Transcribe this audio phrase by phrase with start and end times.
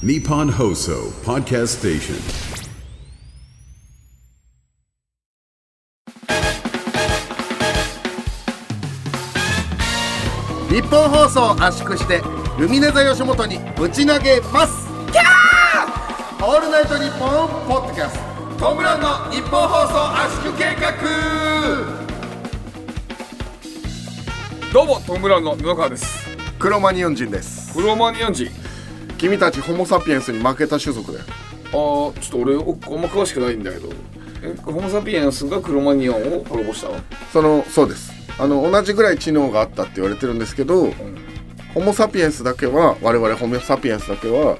[0.00, 2.14] Nippon Hoso Podcast Station.
[10.70, 12.22] 日本放送圧縮して
[12.60, 14.86] ルミネ座吉本にぶち投げます。
[15.10, 16.46] キャー！
[16.46, 18.20] オールナイトニッポンポッドキャス
[18.56, 18.66] ト。
[18.68, 20.92] トムランの日本放送圧縮計画。
[24.72, 26.28] どうもトム・ブラウンの布川です。
[26.60, 27.74] クロマニヨン人です。
[27.74, 28.48] クロマニアン人
[29.18, 31.24] 君たちホモ・サピエンスに負けた種族だよ
[31.66, 33.90] あーちょっと俺おあんま詳しくないんだけど。
[34.40, 37.00] えホモ・サピエンスがクロマニアンを滅ぼしたの？
[37.32, 38.12] そのそうです。
[38.38, 40.92] あの同じぐらい知能があったって言われてるんですけど、
[41.74, 44.58] ホモ・サピエンスだけは我々ホモ・サピエンスだけは、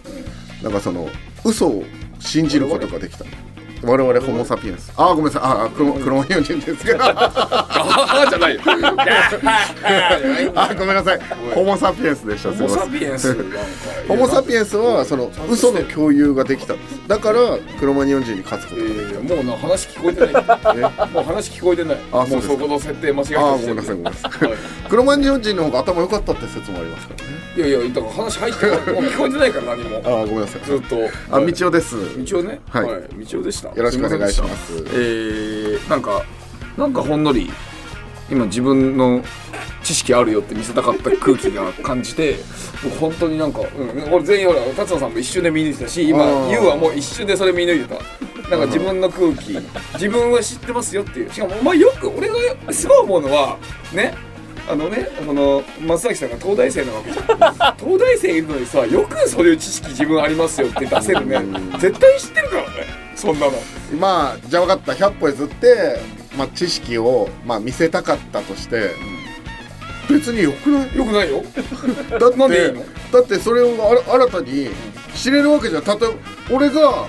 [0.64, 1.08] なんかその
[1.44, 1.84] 嘘を
[2.18, 3.24] 信じることができた
[3.82, 4.92] 我々ホモ・サピエンス。
[4.96, 5.42] あーごめんなさい。
[5.42, 6.98] あークロクロマニヨン人ですけど。
[7.04, 8.60] ああじゃないよ。
[10.54, 11.20] あごめんなさい。
[11.54, 12.50] ホモ・サピエンスでした。
[12.50, 13.36] ホモ・サピエンス
[14.08, 17.08] ホモ・サピエンスはその嘘の共有ができたんです。
[17.08, 17.38] だから
[17.78, 20.44] クロマニヨン人に勝つこともうな話聞こえてない。
[20.44, 21.96] たもう話聞こえてない。
[22.10, 24.44] もあそうそこの設定間違えてああごめんなさいごめんなさい。
[24.48, 24.58] はい。
[24.88, 27.38] クロマニヨン人の方が頭良かったって説もありますからね。
[27.56, 30.02] いやいやだから話入ってもう聞こえてないから何も。
[30.04, 30.62] ああごめんなさい。
[30.64, 30.96] ずっと。
[31.30, 31.96] あ道夫です。
[32.24, 32.60] 道夫ね。
[32.70, 32.86] はい。
[32.86, 34.72] 道夫でしたよろしくお願いします。
[34.74, 36.24] えー、なんか
[36.76, 37.50] なんかほんのり
[38.30, 39.22] 今自分の
[39.82, 42.36] 知識あるよって見せたかった空気が感じて
[42.84, 48.28] 僕本当になんか、うん、俺全員ほら達野さんも一瞬で見抜いてたし今あー YOU はもう一瞬でそれ見抜いてた。
[48.48, 49.58] なんか自分の空気
[49.94, 51.32] 自分は知ってますよっていう。
[51.32, 53.58] しかもお前よく俺がすごい思うのは
[53.92, 54.14] ね
[54.66, 57.76] あのねこの松崎さんが東大生なわけじゃん。
[57.76, 61.40] 東大生いるのにさよくそういう知識自分ありますよって出せるね。
[61.78, 63.52] 絶対知ってるからねそんなの。
[63.98, 65.06] まあじゃあ分かった。
[65.06, 66.00] 100歩譲って、
[66.36, 68.92] まあ、知識を、まあ、見せたかったとして
[70.08, 70.96] 別によくない？
[70.96, 71.42] よくないよ。
[72.18, 72.84] だってなんでいいの？
[73.12, 73.74] だってそれを
[74.08, 74.68] 新たに
[75.16, 75.84] 知れるわけじゃん。
[75.84, 76.08] 例えば
[76.50, 77.08] 俺が、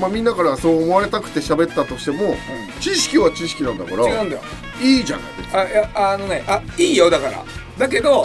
[0.00, 2.36] まあ、みんなからそう思われたくて喋ったとしても、
[2.80, 4.42] 知識は知識なんだから違うんだよ。
[4.82, 5.16] いいじゃ
[5.52, 7.44] ないあいやあのねあいいよだから。
[7.78, 8.20] だけど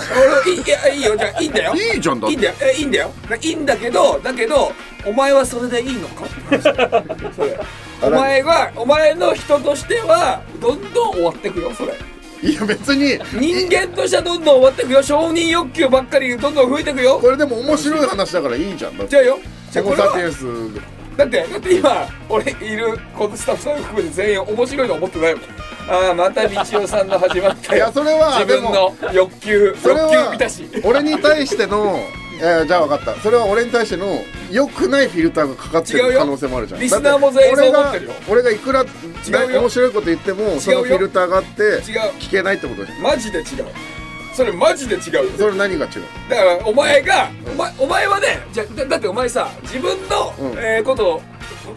[0.46, 1.74] 俺いいいやいいよじゃあいいんだよ。
[1.76, 2.54] いいじゃんだいいんだよ。
[2.62, 3.12] えいいんだよ。
[3.42, 4.72] いいんだけどだけど
[5.06, 6.26] お前はそれでいいのか？
[6.26, 7.60] って話それ。
[8.02, 11.94] お前はお前の人としてはどんどん終わってくよそれ。
[12.42, 13.20] いや別に。
[13.40, 15.04] 人間としてはどんどん終わってくよ。
[15.04, 17.20] 承認欲求ばっかりどんどん増えてくよ。
[17.20, 18.98] これでも面白い話だからいいじゃん。
[18.98, 19.12] だって。
[19.12, 19.40] じゃあよ。
[19.72, 20.08] じゃあホこれは。
[20.08, 21.00] モサピエンス。
[21.18, 25.44] だってだって今俺いるこのスタッフさん含めて全員面白いと思ってないもん。
[25.90, 30.64] ああまた道夫さんの始まったよいやそれは自分の欲求欲求は満たし。
[30.86, 32.00] 俺に対しての
[32.40, 33.22] いやじゃあ分かった。
[33.22, 36.80] それは俺に対しての良くないフィルターがかかってる可能性もあるじゃん。
[36.80, 38.14] リスナーも全員そう思ってるよ。
[38.30, 38.86] 俺がいくら
[39.30, 41.82] 面白いこと言ってもそのフィルターがあって
[42.20, 43.46] 聞けないってことじゃんマジで違う。
[44.34, 45.24] それマジで違うよ。
[45.38, 46.04] それ何が違う？
[46.30, 50.58] だからお前が、お前お前はねじゃだだってお前さ自分の、うん。
[50.58, 51.22] えーことを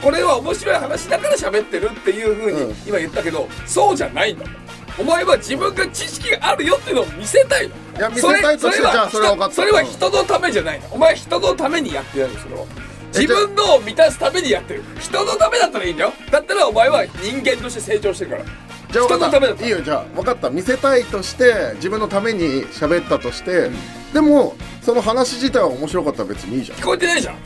[0.00, 2.74] これは面白い話だから喋ってるっていうふうにうん。
[2.86, 4.54] 今言ったけど、そうじゃないんだもん
[4.98, 7.74] お前は自分が知識があるよっていうのを見せたいの。
[7.74, 9.52] いや見せたいとしてそれじゃあそれは分かった。
[9.54, 10.88] 人それは人のためじゃないの。
[10.90, 12.38] お前人のためにやってるの。
[12.38, 12.66] それは
[13.14, 14.82] 自分のを満たすためにやってる。
[14.98, 16.12] 人のためだったらいいんだよ。
[16.30, 18.44] だったらお前は人間として成長してるから。
[18.90, 20.50] じゃあ分か人のためだったいいよじゃあ分かった。
[20.50, 23.70] 見せたいとして自分のために喋ったとして、
[24.12, 26.78] でもその話自体は面白かったら別にいいじゃん。
[26.78, 27.36] 聞こえてないじゃん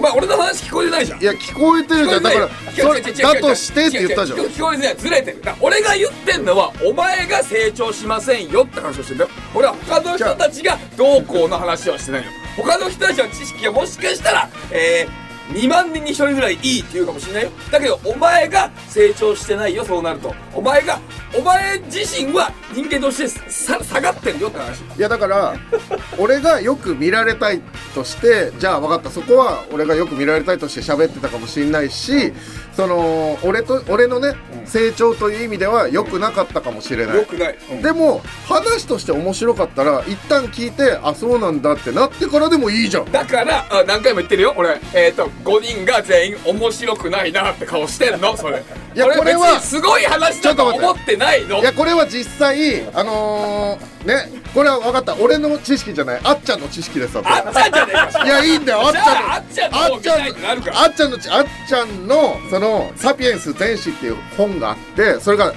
[0.00, 1.20] お前俺の話聞こえてないじゃん。
[1.20, 2.22] いや聞こえてるじゃん。
[2.22, 4.38] だからそれだとしてって言ったじゃん。
[4.38, 4.96] 聞こえてない。
[4.96, 5.42] ずれてる。
[5.60, 9.30] 俺が言ってんのはお前が成長しませんよって話をしてんだよ。
[9.54, 17.50] 俺は他の人たちがどうこうの話はしてないよ他の人たちの知識がもしかしたらえー2万人に1人ぐらいいいって言うかもしれないよ。
[17.70, 20.34] だけどお前が成長してないよそうなると。
[20.54, 20.98] お前が
[21.36, 24.80] お前自身は人間としてさ下がってるよって話。
[24.80, 25.54] いやだから
[26.18, 27.60] 俺がよく見られたい
[27.94, 29.10] としてじゃあ分かった。
[29.10, 32.32] そこは俺がよく見られたいとして喋ってたかもしれないし
[32.74, 34.34] その俺と俺のね、
[34.64, 37.16] 成長という意味では良くなかったかもしれない。
[37.16, 37.82] よくない、うん。
[37.82, 43.12] でも話として面白かったら一旦聞いてあそうなんだってなってからでもいいじゃん。
[43.12, 44.80] だからあ何回も言ってるよ俺。
[44.94, 48.36] えっ、と5人が全員面白くないなって顔してんの？
[48.36, 48.62] それ。
[48.94, 51.58] いや俺これはすごい話だと思ってないの？
[51.58, 55.16] いやこれは実際あのー、ねこれは分かった。
[55.16, 56.20] 俺の知識じゃない。
[56.24, 58.24] あっちゃんの知識ですあっちゃんじゃねえか。
[58.26, 58.80] いやいいんだよ。
[58.82, 65.54] あっちじゃんあっちゃんあっちゃんのちあっちゃんのその「サピエンス全史」っていう本があってそれが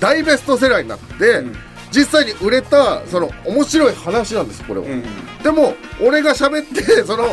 [0.00, 1.42] 大ベストセラーになって、
[1.90, 5.02] 実際に売れたその面白い話なんですこれは、ん。
[5.42, 7.24] でも俺が喋ってその、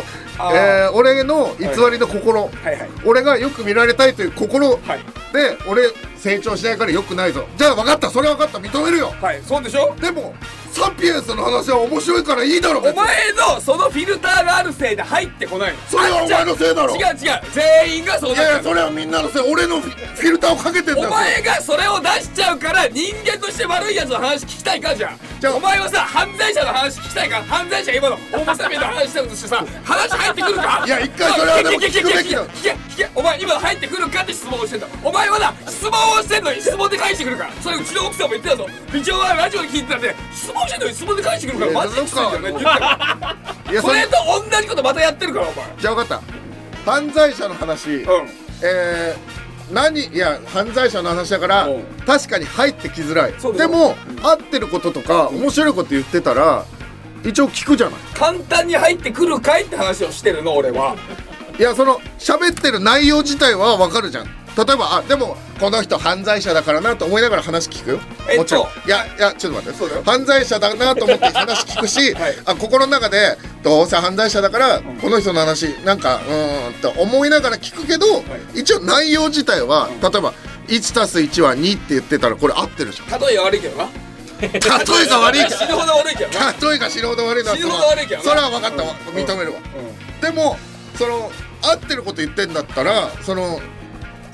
[0.53, 2.79] えー俺の偽りの心、はい。
[2.79, 4.99] はい俺がよく見られたいという心はい。
[5.33, 5.83] で俺
[6.17, 7.45] 成長しないからよくないぞ。
[7.57, 8.09] じゃあ分かった。
[8.09, 8.57] それ分かった。
[8.59, 9.13] 認めるよ。
[9.21, 9.41] はい。
[9.43, 9.95] そうでしょ？
[10.01, 10.33] でも
[10.73, 12.93] サピエンスの話は面白いからいいだろお前
[13.33, 15.77] のそのフィルターがあるせいで入ってこないの。
[15.87, 16.95] それはお前のせいだろ。
[16.95, 19.41] 違う違う全員がそういやいやそれはみんなのせい。
[19.53, 21.09] 俺のフィルターをかけてんだよ。
[21.09, 25.55] お前がそれを出しちゃうから人間として悪いやつの話聞きたいかじゃんじゃあ。
[25.55, 30.83] お前はさ犯罪者の話聞きたいか犯罪者今のホモサピエンの話したとしてさ話入ってくるか？
[30.87, 33.09] いや一回それはでも聞くべきだ聞け聞け聞け。
[33.13, 34.87] お前今の入ってくるかって質問をしてんだ。
[35.03, 37.53] お前はな質問をしてんのに質問で返してくるから。
[37.61, 38.67] それうちの奥さんも言ってたぞ。
[38.91, 42.79] 美女はラジオで聞いてたんで質問してんのに質問で返してくるからマジできついんだよねって言ってたか
[43.65, 43.93] らいやそれ。
[43.93, 45.65] それと同じことまたやってるからお前。
[45.79, 46.19] じゃあ分かっ
[46.85, 46.91] た。
[46.91, 48.03] 犯罪者の話、うん。
[48.63, 51.83] えー、何いや犯罪者の話だから、うん。
[52.05, 53.33] 確かに入ってきづらい。
[53.39, 56.65] そうだよでも、合ってることとか面白いこと言ってたら
[57.23, 57.99] 一応聞くじゃない。
[58.13, 60.95] 簡単に入ってくるかいって話をしてるの俺は。
[61.57, 67.99] いやその喋ってる内容自体は分かるじゃん例えばあでもこの人犯罪者だからなと思いながら話聞くよ。
[68.29, 68.41] えっと。
[68.41, 68.63] もちろん。
[68.87, 70.03] いやいやちょっと待って。
[70.03, 72.35] 犯罪者だなと思って話聞くし、はい。
[72.45, 78.23] あ心の中でどうせ犯罪者だから、この人の話なんかうーんって思いながら聞くけど、
[78.53, 80.33] 一応内容自体は、例えば
[80.67, 83.19] 1たす1は2って言ってたらこれ合ってるじゃん。
[83.19, 83.89] 例えが悪いけどな。
[84.41, 86.51] 例えが悪い死ぬほど悪いけどな。
[86.51, 88.29] 例えが死ぬほど悪いのは死ぬほど悪いけどな。
[88.29, 88.93] それは分かったわ。
[89.13, 89.59] 認めるわ、
[90.21, 90.57] でも
[90.97, 93.61] その合ってること言ってんだったらその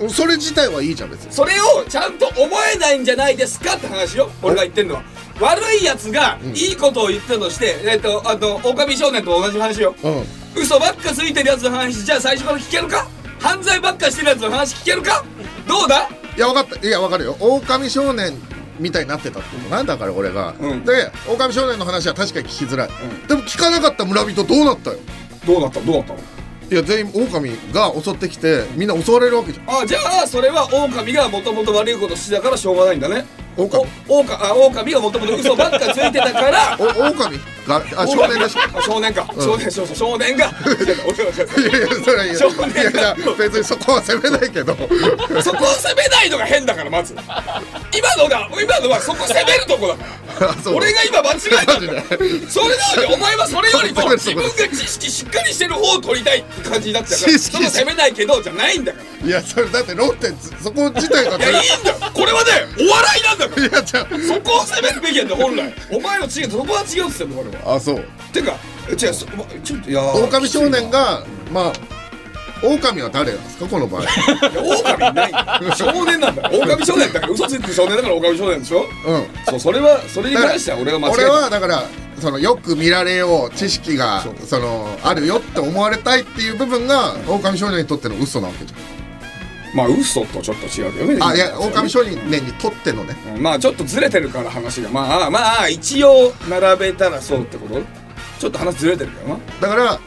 [0.08, 1.34] それ自体はいいじゃん別に。
[1.34, 4.30] それをちゃんと思えないんじゃないですかって話よ。
[4.42, 5.04] 俺が言ってんのは。
[5.42, 9.96] 悪いやつがいいことを言ったとして、えっとあの狼少年と同じ話よ。
[10.04, 10.62] うん。
[10.62, 13.08] 嘘ばっかついてるやつの話じゃあ最初から聞けるか？
[13.40, 15.24] 犯罪ばっかしてるやつの話聞けるか？
[15.68, 16.10] どうだ？
[16.36, 16.88] いや分かった。
[16.88, 17.38] いや分かるよ。
[17.40, 18.34] 狼少年
[18.80, 20.86] みたいになってたってことなんだから俺が、うん。
[20.86, 22.90] で狼少年の話は確かに聞きづらい、
[23.28, 24.98] でも聞かなかった村人どうなったよ？
[25.46, 25.80] どうなった？
[25.82, 26.20] どうなったの？
[26.72, 29.82] いや全員狼が襲ってきてみんな襲われるわけじゃん。
[29.82, 33.26] あじゃあそれは狼がもともと悪いことしてたからしょうがないんだね。
[33.66, 33.86] 狼。
[34.08, 36.78] お狼あ狼がもともと嘘ばっかついてたから。
[36.80, 37.40] お狼。
[37.68, 40.46] があ少年でしょあ少年か、少年少少年が。
[40.50, 44.76] いやいやそれは いいよ少年いやいや別にそこは責めないけど。
[45.44, 47.16] そこを責めないのが変だからまず。
[47.96, 49.96] 今のが今のはそこ責めるとこだ
[50.48, 50.76] あそう。
[50.76, 52.04] 俺が今間違えたんだよ。
[52.10, 59.28] マジそれなのにお前はそれよりもそう自分が知識しっかりしてる方を取りたいって感じになっちゃうから知識その責めないけどじゃないんだから。
[59.28, 61.98] いやそれだって論点つそこ自体がいやいいんだよ。
[62.14, 63.49] これはねお笑いなんだからいやじゃ
[64.28, 65.74] そこを責めるべきなんだよ本来。
[65.92, 67.74] お前の違うそこは違うって言って俺は。
[67.74, 68.06] ああそう。
[68.32, 68.56] てか
[68.90, 71.74] 違うちょっといやー狼少年がまあ
[72.62, 74.04] 狼は誰なんですかこの場合。
[74.04, 74.12] いや
[74.62, 75.32] 狼いない
[75.78, 76.50] 少年なんだ。
[76.54, 78.84] 狼少年だから嘘ついてる少年だから狼少年でしょ？
[79.06, 79.26] うん。
[79.46, 81.84] そうそれはそれに関しては俺が間違え俺たはだから
[82.20, 88.74] そのよく見られよう知識がそのあるよって思われたいっていう部分が狼少年にとっての嘘なわけじ
[89.74, 91.20] まあ嘘とちょっと違うけどね。
[91.22, 93.16] あいや狼少年にとってのね。
[93.36, 94.90] うんまあちょっとずれてるから話が。
[94.90, 97.82] まあまあ一応並べたらそうってこと？
[98.40, 99.40] ちょっと話ずれてるけどな。
[99.62, 100.00] だから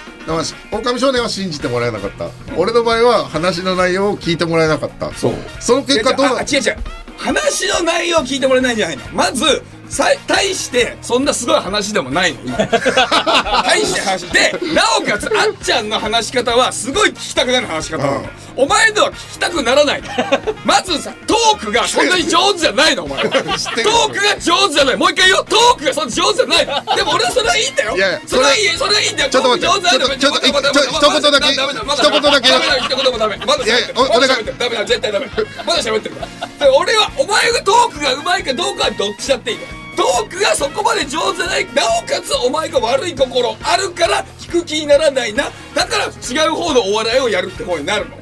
[0.72, 5.12] 狼少年は信じてもらえなかった、俺の場合は話の内容を聞いてもらえなかった。
[5.14, 5.34] そう。
[5.60, 6.76] その結果どうな違う違う。
[7.18, 9.04] 話の内容を聞いてもらえないんじゃないの？
[9.12, 9.44] まず
[9.92, 12.40] さ対してそんなすごい話でもないの。
[12.40, 12.56] 今。
[13.62, 18.02] 対して話でなおかつあっちゃんの話し方はすごい聞きたくなる話し方
[18.56, 20.08] お前のは聞きたくならないの。
[20.64, 23.18] まずさトークがそんなに上手じゃないのお前。
[23.24, 24.96] はトークが上手じゃない。
[24.96, 25.44] もう一回言おう。
[25.44, 26.66] トークがそんな上手じゃない。
[26.66, 27.94] のでも俺はそれはいいんだよ。
[27.94, 29.30] いやそれはいいそれはいいんだよ。
[29.30, 30.78] ちょっと待ってちょっとちょっと一言だけ。
[30.88, 31.56] 一言だけ。
[31.56, 31.80] ダメだ。
[32.80, 33.36] 一言もダメ。
[33.44, 34.58] まだ喋ってる。
[34.58, 35.26] ダメだ絶対ダメ。
[35.66, 36.66] まだ喋ってるから。
[36.66, 41.66] で俺はお前がトークがうまいかどうかはどっちだっていいのトークがそこまで上手じゃない。
[41.74, 45.44] なおかつお前が悪い心あるから聞く気にならないな。
[45.74, 48.16] だから違う方のお笑いをやるって方になるの、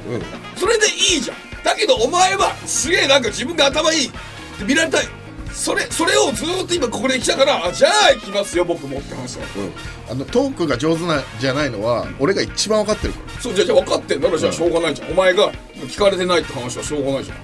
[0.56, 1.36] それでいいじゃん。
[1.62, 4.06] だけどお前はすげえなんか自分が頭いい。
[4.08, 4.10] っ
[4.58, 5.08] て見られたい。
[5.52, 9.44] それそれをずーっと今ここで来たからあじゃあ行きますよ僕もって話だ。
[10.08, 13.40] あのトークが上手なじゃないのは俺が一番分かってるから。
[13.40, 17.38] そうじゃあじゃあ分かってんならじゃあしょうがないじゃん、お前が聞かれてないって話はしょうがないじゃん。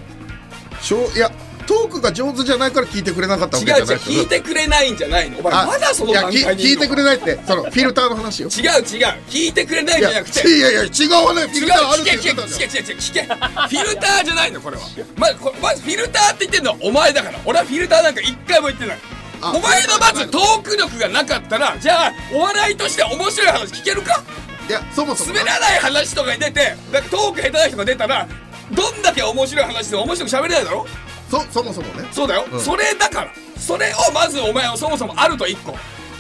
[0.81, 1.31] しょういや
[1.67, 5.39] トークが上手じゃないから聞いてくれなかったわけじゃ違う違うないでしょ聞いてくれないんじゃないの。
[5.39, 7.39] お前あまだその段階に聞いてくれないって。
[7.47, 8.49] その フィルターの話よ。
[8.49, 8.83] 違う違う。
[9.29, 10.49] 聞いてくれないじゃなくて。
[10.49, 14.83] いやいや違うわねフィ違うルターあるって言ってたじゃん聞け聞け聞けフィルターじゃないのこれは。
[15.17, 17.39] まずこまずフィルターって言ってんのはお前だから。
[17.45, 18.99] 俺はフィルターなんか一回も言ってない。
[19.43, 19.53] あ。
[19.55, 24.23] お前のまずトーク力がなかったらじゃあお笑いとして面白い話聞けるか？
[24.69, 26.75] いやそもそも滑らない話とかに出て
[27.11, 28.27] トーク下手な人が出たら
[28.73, 30.87] どんだけ面白い話でも面白く喋れないだろ？
[31.31, 32.09] そそもそもね。
[32.13, 32.61] そうだよ、うん。
[32.61, 33.33] それだから。
[33.59, 35.75] それをまずお前はそもそもあると一個。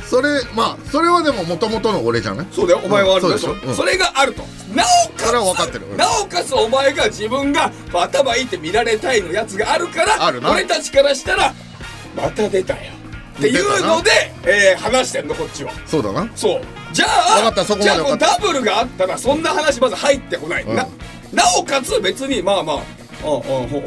[0.08, 2.46] それまあそれはでももともとの俺じゃない？
[2.52, 2.80] そうだよ。
[2.84, 3.74] お前はあるでしょ、そうん。
[3.74, 4.42] それがあると。
[4.74, 5.86] なおかつそれは分かってる。
[5.86, 5.96] うん。
[5.96, 10.50] なおかつお前が自分が頭いいって見られたいのやつがあるからあるな。
[10.52, 11.54] 俺たちからしたら
[12.16, 12.92] また出たよ。
[13.38, 14.10] っていうので、
[14.44, 15.72] えー話してんのこっちは。
[15.86, 16.28] そうだな。
[16.34, 16.60] そう。
[16.92, 17.06] じゃ
[17.44, 17.64] あった。
[17.64, 20.76] そこまでじゃあダブルがあったらそんな話まず入ってこない、うん。
[20.76, 20.86] な
[21.32, 22.76] なおかつ別にまあまあ。
[22.76, 22.82] ああ
[23.22, 23.80] ほほほ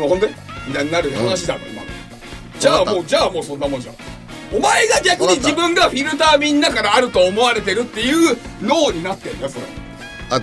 [0.00, 0.30] ほほんで？
[0.68, 1.88] みたいになる話だろ今の
[2.58, 3.94] じゃあもうじゃあもうそんなもんじゃん
[4.52, 9.64] お前が逆に自分がフィルターみんなからあると思われてるっていう脳になってんだそれ
[10.30, 10.40] あ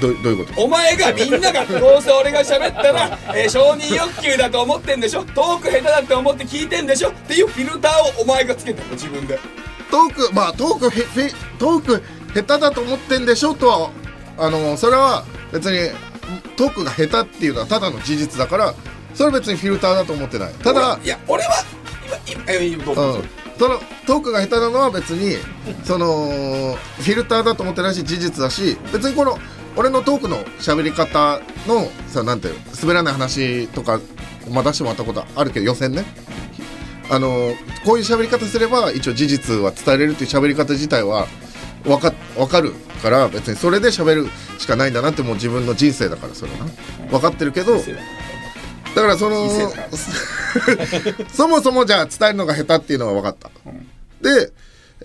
[0.00, 9.38] どどういうことお前がみんながどうせ俺が喋ったら、えー承認欲求だと思ってんでしょトーク下手だって思って聞いてんでしょっていうフィルターをお前がつけてるの自分で
[9.90, 12.02] トークまあトークへへトーク
[12.34, 13.90] 下手だと思ってんでしょとは
[14.38, 15.90] あのそれは別に
[16.56, 18.74] トークが下手っていうのはただの事実だから
[19.14, 20.52] それは別にフィルターだと思ってない。
[20.54, 21.50] ただいや俺は
[22.26, 23.24] 今今えーどうん。
[23.58, 25.36] そのトークが下手なのは別に
[25.84, 29.38] そのフィルターだと思ってないし事実だし別にこの
[29.76, 34.00] 俺のトークの喋り方のさなんていうの滑らない話とか
[34.50, 36.04] まあ出してもらったことあるけど予選ね。
[37.10, 37.54] あの
[37.84, 41.26] こういう喋り方すれば一応事実は伝えれるっていう喋り方自体は
[41.86, 44.28] わかわかるから別にそれで喋る
[44.58, 46.58] しかないんだなってもう自分の人生だからそれは。
[46.58, 46.64] な
[47.10, 47.74] 分かってるけど
[48.94, 49.48] だからその
[51.32, 53.50] そもそもじゃあ伝えるのが下手っていうのは分かった、
[54.20, 54.52] で、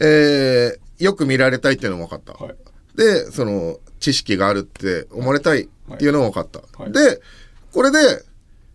[0.01, 2.56] えーよく見られたいっていうのも分かった、はい。
[2.96, 6.91] でその知識があるって思われたいっていうのも分かった、はい。
[6.91, 7.22] で
[7.72, 8.00] これで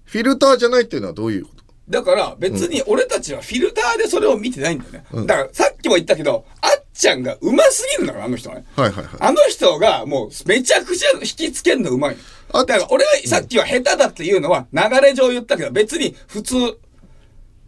[0.04, 1.64] フィルターじゃないっていうのはどういうこと？
[1.88, 12.16] だから別に俺たちはフィルターでそれを見てないんだよね、だからさっきも言ったけどあっちゃんがうますぎるんだからあの人はねはいはいはいあの人がもうめちゃくちゃ引きつけんのうまい。
[12.52, 16.56] だから俺がさっきは下手だっていうのは流れ上言ったけど別に普通。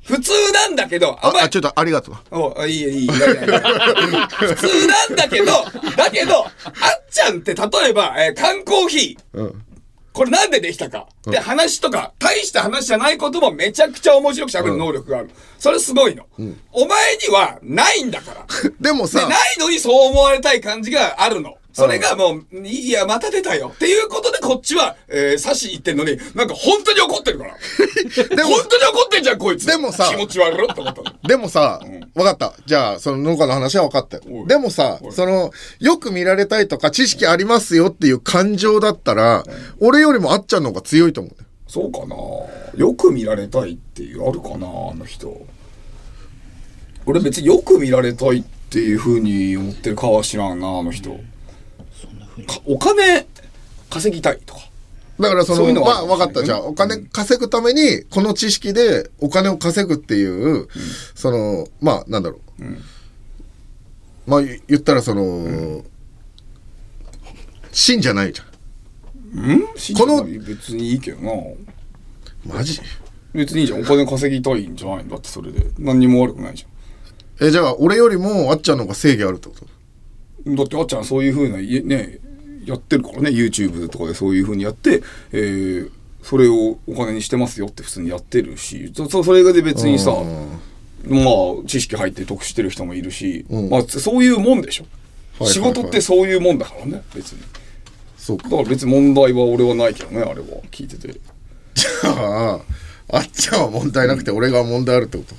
[0.02, 5.46] 普通なんだけど、ああちょっとありがとうおいいよいいよいやい普通なんだけど、
[5.96, 6.52] だけど、あっ
[7.10, 9.38] ちゃんって例えば、えー缶コーヒー。
[9.38, 9.64] うん
[10.14, 15.30] これなんでできたかって話とか、大した話じゃないこともめちゃくちゃ面白く喋る能力がある。
[15.58, 16.24] それすごいの。
[16.70, 18.70] お前にはないんだから。
[18.70, 21.56] で、 でもさないのにそう思われたい感じがあるの。
[21.74, 23.72] それがもう、いや、また出たよ。
[23.74, 27.54] っていうことでこっちは、えー、差し言ってんのに、なんか本当に怒ってるから。
[28.36, 29.66] でも本当に怒ってんじゃん、こいつ。
[29.66, 31.12] でもさ気持ち悪いって思ったの。
[31.26, 31.80] でもさ、
[32.14, 32.54] 分かった。
[32.64, 35.50] じゃあ、その農家の話は分かったよでもさ、その、
[35.80, 39.42] よく見られたいとか、知識ありますよっていう感情だったら、
[39.80, 41.36] 俺よりもあっちゃんの方が強いと思う。
[41.66, 42.14] そうかな
[42.76, 45.44] よく見られたいっていう、あるかなあの人。
[47.04, 51.10] 俺別によく見られたいっていう風に思ってるかは知らんな、あの人。
[51.10, 51.16] か
[52.66, 53.26] お金
[53.90, 54.60] 稼ぎたいとか。
[55.20, 56.42] だからその、そういうまあ分かった。
[56.42, 60.68] じゃあ、お金稼ぐために、この知識でお金を稼ぐっていう、
[61.14, 62.64] その、まあ、なんだろう。
[64.26, 65.84] まあ、言ったらその、
[67.70, 68.46] 真じゃないじゃん。
[69.96, 71.32] この別にいいけどな。
[72.46, 72.80] マジ？
[73.32, 73.82] 別にいいじゃん。
[73.82, 75.04] お金稼ぎたいんじゃない？
[75.04, 75.66] んだってそれで。
[75.78, 76.66] 何にも悪くないじ
[77.40, 79.64] え、じゃあ、俺よりもあっちゃんの方が正義あるってこと？
[79.64, 79.70] ゃん。
[80.46, 82.18] だってあっちゃんそういう風な、いね、
[82.64, 83.30] やってるからね。
[83.30, 85.90] YouTube とかでそういう風にやって、えー、
[86.22, 90.12] それをお金にしてますよって普通にやってるし、そそそれがで別にさ、
[91.06, 94.84] まあ、知識入って得してる人もいるし、まあ、そういうもんでしょ。
[94.84, 95.00] はいはい
[95.36, 97.40] 仕事ってそういうもんだからね、別に。
[98.16, 98.50] そうかだ。
[98.50, 100.46] から別に問題は俺はないけどね、あれは。
[100.70, 101.12] 聞いてて。
[102.04, 102.60] あ
[103.08, 105.34] あ、あっちゃんは問題なくて俺が問題あるってこと？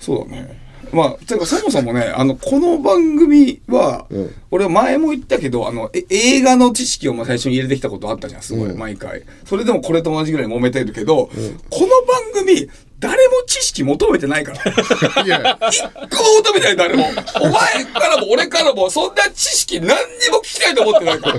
[0.00, 0.69] そうだね。
[0.92, 4.34] まあ、てかそもそもね、あの、この番組は、うん。
[4.50, 8.78] 俺は前も言ったけど、あの、え映画の知識をまあ最初に入れてきたことあったじゃん、すごい、うん。
[8.78, 9.22] 毎回。
[9.44, 11.30] それでもこれと同じぐらい揉めてるけど、
[11.70, 12.68] この番組、
[13.00, 15.22] 誰も知識求めてないから。
[15.24, 17.06] いや、一個も求めてない、誰も。
[17.40, 19.94] お前からも俺からも、そんな知識何に
[20.30, 21.38] も聞きたいと思ってないから。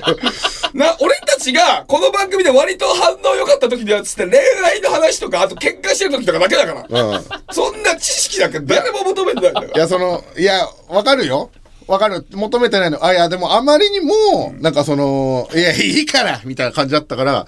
[0.73, 7.01] な、俺たちが、この番組で割と反応良かった時には、つって恋愛の話とか、あと喧嘩してる時とかだけだから。
[7.01, 7.25] うん。
[7.51, 9.67] そんな知識なんか誰も求めてないんだから。
[9.67, 11.51] いや、その、いや、わかるよ。
[11.85, 12.25] わかる。
[12.31, 13.05] 求めてないの。
[13.05, 17.45] あ、いや、でもあまりにも、なんかその、いや、いいからみたいな感じだったから、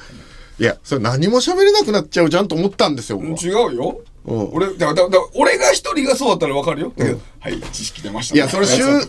[0.63, 3.19] いや、それ何も喋れなくなっちゃうじゃんと思ったんですよ。
[3.21, 3.99] 違うよ。
[4.25, 6.93] うん俺、だだだ俺が一人がそうだったらわかるよ。
[6.95, 8.37] だけど、はい、知識出ましたね。
[8.39, 8.65] いや、それ、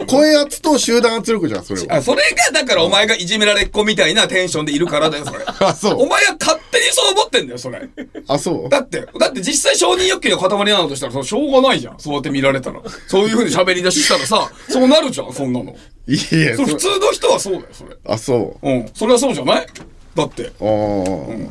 [0.06, 1.94] 声圧と集団圧力じゃん、それは。
[1.94, 5.44] あ、それが、だからお前がいじめられっ子みたいなテンションでいるからだよ、それ。
[5.46, 6.08] あ、そおう。
[6.08, 7.88] 前は勝手にそう思ってんだよ、それ。
[8.26, 8.68] あ、そう。
[8.68, 11.94] だって、だって実際承認欲求の塊なのとしたら、そのしょうがないじゃん。
[12.00, 12.80] そうやって見られたら。
[13.06, 15.76] そういう風に喋り出ししたらさ、 そうなるじゃん、そんなの。
[16.08, 17.90] いや普通の人はそうだよ、それ。
[18.04, 18.68] あ、そう。
[18.68, 18.90] うん。
[18.92, 19.66] それはそうじゃない？
[20.14, 21.48] だって、あー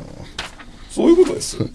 [0.90, 1.58] そういうことです。
[1.58, 1.70] はい。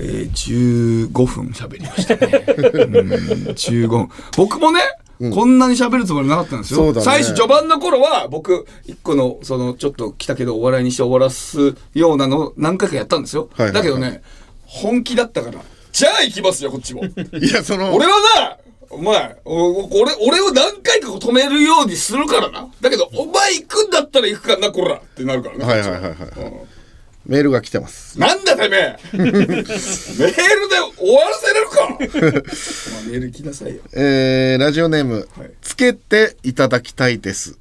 [0.00, 2.44] えー、15分喋りましたね。
[2.46, 3.12] うん、
[3.50, 4.08] 15分。
[4.36, 4.80] 僕もね、
[5.18, 6.92] こんなに喋るつもりなかったんですよ。
[6.92, 13.48] ね最初、序盤の頃は、僕、一個の、その、ちょっと来たけど、お笑いにして終わらすようなのを何回かやったんですよ。
[13.54, 14.22] はいはいはいだけどね、
[14.64, 15.60] 本気だったから、
[15.98, 17.10] じゃあ行きますよこっちもい
[17.52, 18.56] やその俺はな
[18.90, 22.68] お前お俺俺を何回か止めるようにするからな。
[22.80, 24.96] だけどお前行くんだったら行くからなこら。
[24.96, 25.66] ってなるからな。
[25.66, 26.16] はいはいはいはい、
[27.26, 28.18] メールが来てます。
[28.18, 28.96] なんだてめえ。
[29.12, 29.64] メールで
[30.96, 31.96] 終わらせれるか。
[33.10, 33.82] メール来なさいよ。
[33.92, 35.50] えー、ラジオネーム、はい。
[35.62, 37.58] つけていただきたいです。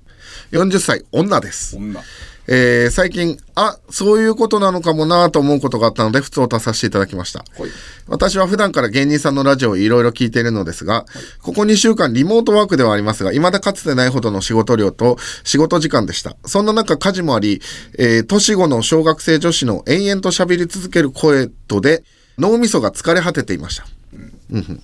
[0.51, 1.75] 40歳女です。
[1.75, 2.01] 女
[2.47, 7.39] えー最近、あ、そういうことなのかもなと思うことがあったので、普通を足させていただきました。
[7.39, 7.69] はい
[8.09, 11.05] 私は普段から芸人さんのラジオをいろいろ聞いているのですが、
[11.41, 16.37] ここ2週間リモートワークではありますが、未だかつてないほどの仕事量と仕事時間でした。
[16.45, 17.61] そんな中、家事もあり、
[17.97, 22.05] えー年後の小学生女子の延々と喋り続ける声とで、
[22.37, 23.85] 脳みそが疲れ果てていました。
[24.51, 24.81] うんうん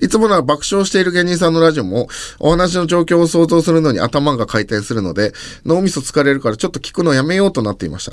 [0.00, 5.32] いつもなら爆笑している芸人さんのラジオも、お話の状況を想像するのに頭が回転するので、
[5.64, 8.12] 脳みそ疲れるからちょっと聞くのやめようとなっていました。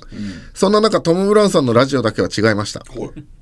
[0.54, 2.84] そんな中、トム・ブラウンさんのラジオだけは違いました。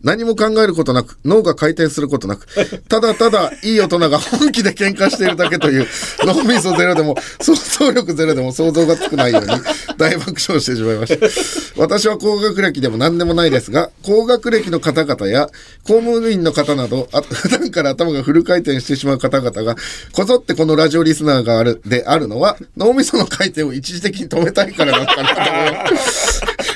[0.01, 2.47] 何も考えることなく、脳が回転することなく、
[2.87, 5.87] ただただいい大人が本気で喧嘩しているだけという、
[6.23, 9.47] 脳みそゼロでも、想像力ゼロでも想像がつくないように、
[9.97, 11.81] 大爆笑してしまいました。
[11.81, 15.49] 私は高学歴でも何でもないですが、高学歴の方々や
[15.83, 19.75] 公務員の方など、あ普段から頭がフル回転してしまう方々が、
[20.13, 25.93] こぞってこのラジオリスナーがある、であるのは、脳みその回転を一時的に止めたいからなのかなと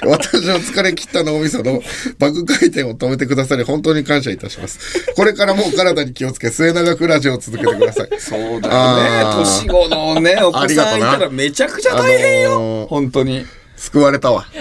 [0.08, 0.14] 思。
[0.16, 1.82] 私の疲れ切った脳みその
[2.20, 5.14] 爆回転を止めてくださり、本当に感謝いたします。
[5.16, 8.10] これからもお体に気をつけ、末永くラジオを続けてください。
[8.20, 9.46] そうだよね。
[9.46, 13.46] 年後のねお子さんいたらめちゃくちゃ大変よ、あのー本当に。
[13.78, 14.46] 救われたわ。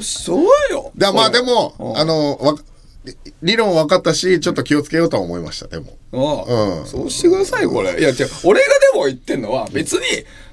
[0.00, 0.92] そうよ。
[0.96, 2.54] でまあでも、あの、わ
[3.42, 5.96] 理論分かったし、ちょっと気をつけようとは思いました、でも。
[6.12, 6.80] ああ。
[6.80, 6.86] うん。
[6.86, 7.98] そうしてくださいこれ。
[7.98, 8.16] いや違う。
[8.44, 10.00] 俺がでも言ってんのは別に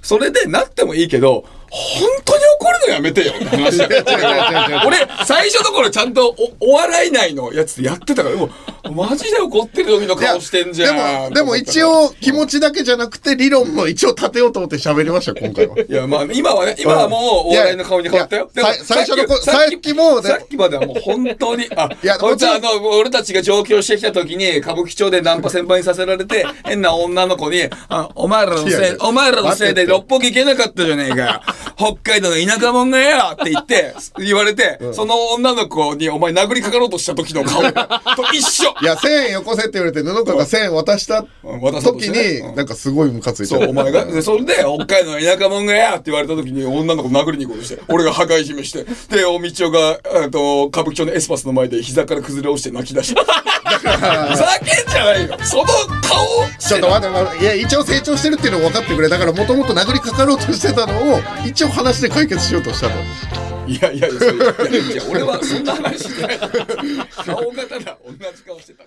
[0.02, 4.04] それでなってもいいけど本当に怒るのやめてよって話だよ。
[4.88, 8.52] 俺最初の頃ちゃんとおお笑い内のやつでやってたからもう
[8.92, 10.96] マジで怒ってる時の顔してんじゃん。
[10.96, 15.78] でも、でも一応気持ちだけじゃなくて理論も一応立てようと思って喋りました、今回は。
[15.80, 18.50] いやまあ今はね今はもうお笑いの顔に変わったよ。
[18.54, 20.30] でも最初のこさっきもね。
[20.30, 31.18] さっきまではもう本当にあいやこいつあの俺たちが上京してきた時に歌舞伎町でナンパ先輩にさせられて 変な女の子にあお前らのせいお前らのせいで六本木行けなかったじゃねえか。
[31.18, 31.42] よ
[31.78, 37.62] 北海道の田舎者がよって言って言われて、その女の子にお前殴りかかろうとした時の顔。
[37.72, 44.06] と一緒いや、1000円よこせって言われて、布川が1000円渡した時に、なんかすごいムカついちゃそう、お前が。
[44.06, 48.86] で、それで、北海道の田舎者がやって言われた時に女の子殴りに行こうとして、 俺が破壊姫して、
[49.16, 53.24] で、おみちおが、えっと、歌舞伎町のエスパスの前で膝から崩れ落ちて泣き出した。
[53.78, 55.38] ふざけんじゃないよ。
[55.44, 55.64] その
[56.02, 59.10] 顔をちょっと待って待って、いや、一応成長してるっていうの分かってくれ。
[59.10, 63.47] だから、もともと殴りかかろうとしてたのを、一応話で解決しようとしたと。
[63.68, 66.38] いやいやいや、いやいや俺はそんな話してない。
[66.38, 67.98] 顔がただ。
[68.06, 68.86] 同じ顔してた。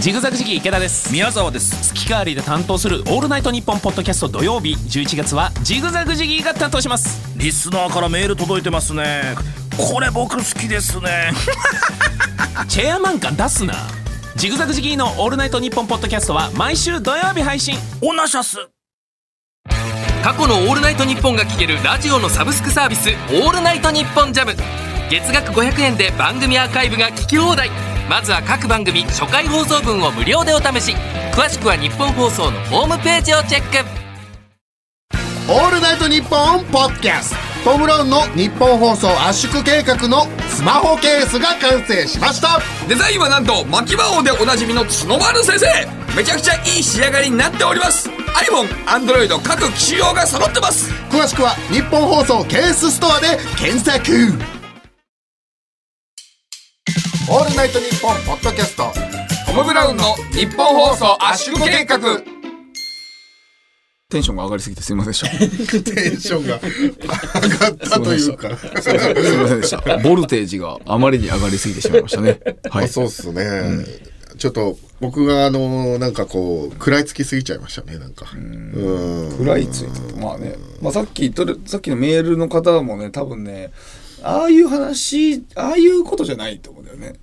[0.00, 1.10] ジグザグジギー池田です。
[1.12, 1.94] 宮沢です。
[1.94, 7.22] 月替わりで担当する「オールナイトニッポン」ポッドキャスト土曜日11月はジグザグジギーが担当します。
[7.38, 9.34] リスナーからメール届いてますね。
[9.78, 11.32] これ僕好きですね。
[12.68, 13.74] チェアマン感出すな。
[14.36, 17.78] ジグザグジギーの「オールナイトニッポン」ポッドキャストは毎週土曜日配信。
[18.02, 18.73] オナシャス
[20.24, 24.56] 過去の「オールナイトニッポン」が聴けるラジオのサブスクサービス「オールナイトニッポンジャム。
[25.10, 27.70] 月額500円で番組アーカイブが聞き放題。
[28.08, 30.96] まずは各番組初回放送分を無料でお試し。
[31.30, 33.86] 詳しくは日本放送のホームページをチェック。
[35.46, 37.53] オールナイトニッポンポッドキャスト。
[37.64, 42.60] トム・ブラウンの日本放送圧縮計画のスマホケースが完成しました。
[42.86, 45.66] デザインはなんと牧場王でおなじみの角丸先生
[46.14, 54.12] めちゃくちゃいい仕上がりになっております iPhone、Android 各機種用が揃ってます詳しくは日本放送ケースストアで検索。
[57.30, 58.92] オールナイトニッポンポッドキャスト。
[59.46, 61.98] トム・ブラウンの日本放送圧縮計画
[64.14, 65.92] テンションが上がりすぎてすいませんでした。
[65.92, 66.60] テンションが
[67.42, 68.56] 上がったというか。
[68.56, 69.98] すいませんでした。
[69.98, 72.38] ボルテージがあまりに上がりすぎてしまいましたね。
[72.70, 72.84] はい。
[72.84, 73.84] あそうっすね。
[74.38, 78.26] ちょっと僕があのなんかこう食らいつきすぎちゃいましたねなんか。
[78.32, 79.30] うん。
[79.32, 83.72] 食らいついててまあね、まあ、さっきとるさっきのメールの方もね多分ね
[84.22, 87.14] ああいう話ああいうことじゃないと思うんだよね。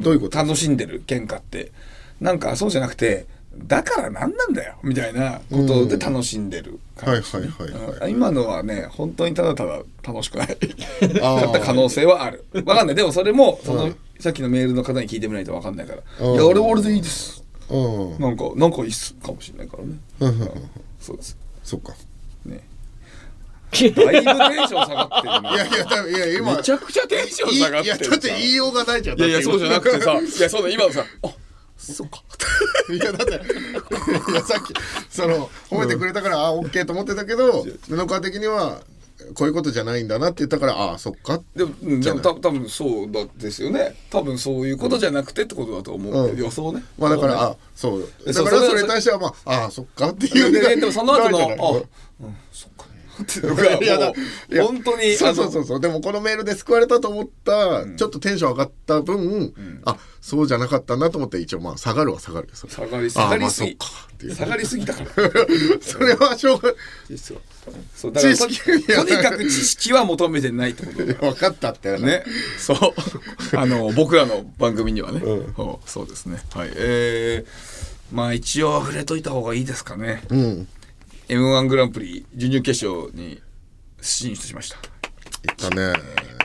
[0.00, 1.72] どういうこと楽しんでる喧嘩って。
[2.20, 3.26] なんかそうじゃなくて
[3.64, 10.48] だから何なんだよみたいなことで楽しんでる感じ、はいはいはい今のはね本当にただただ楽しくない。
[10.48, 12.44] だった可能性はある。
[12.64, 12.96] わかんない。
[12.96, 16.34] でもそれもその、さっきのメールの方に聞いてみないとわかんないから「うん。
[16.34, 17.76] いや俺は俺でいいです」う
[18.16, 18.18] ん。
[18.20, 20.50] なんかなんかいいっすかもしれないからね、うん。
[21.00, 21.36] そうです。
[21.64, 21.92] そっか。
[22.44, 22.60] ね。
[23.72, 26.56] いぶテンション下がってるいやいや多分いや今。
[26.56, 29.18] めちゃくちゃテンションい下がってるいやだって言いようがないじゃん。
[29.18, 30.12] いやいやそうじゃなくてさ。
[30.14, 31.28] いやそうだ今のさあ
[31.76, 32.22] そうか。
[32.92, 33.34] いやだって
[34.30, 34.74] いやさっき
[35.10, 38.80] その褒めてくれたから、あオッケーと思ってたけど布川的には
[39.34, 41.40] こういうことじゃないんだなって言ったからああそっか。
[41.54, 43.96] でもでもた多分そうだですよね。
[44.10, 46.38] 多分そういうことじゃなくてってことだと思う、うん。
[46.38, 46.82] 予想ね。
[46.98, 48.04] まあだから、そうね。
[48.04, 48.30] あそう。
[48.30, 52.75] えだからそれに対してはまあああそっかっていうでででもその後の あ、うん、そっか
[53.22, 54.18] っていうのがいやだもい
[54.50, 55.80] うや本当にそうそうそうそう。
[55.80, 63.86] でもこのメールで救われたと思った、ちょっとテンション上がった分、あそうじゃなかったなと思って一応まあ下がるは下がる下がりあ下がりすぎ、ま
[64.32, 65.10] あ下がりすぎだから。
[65.80, 66.72] それはしょうが
[67.08, 67.40] 実は。
[67.94, 72.24] そうだからとにかく知識は求めてないってこと 分かったってね、
[72.58, 73.56] そう。
[73.56, 76.40] あの僕らの番組にはね、そうそうですね。
[76.54, 76.70] はい。
[76.74, 80.68] えー、まあ一応触れといた方がいいですかね、うん
[81.28, 83.40] m 1グランプリ準々決勝に
[84.00, 84.78] 進出しました。
[85.42, 85.92] 言ったね。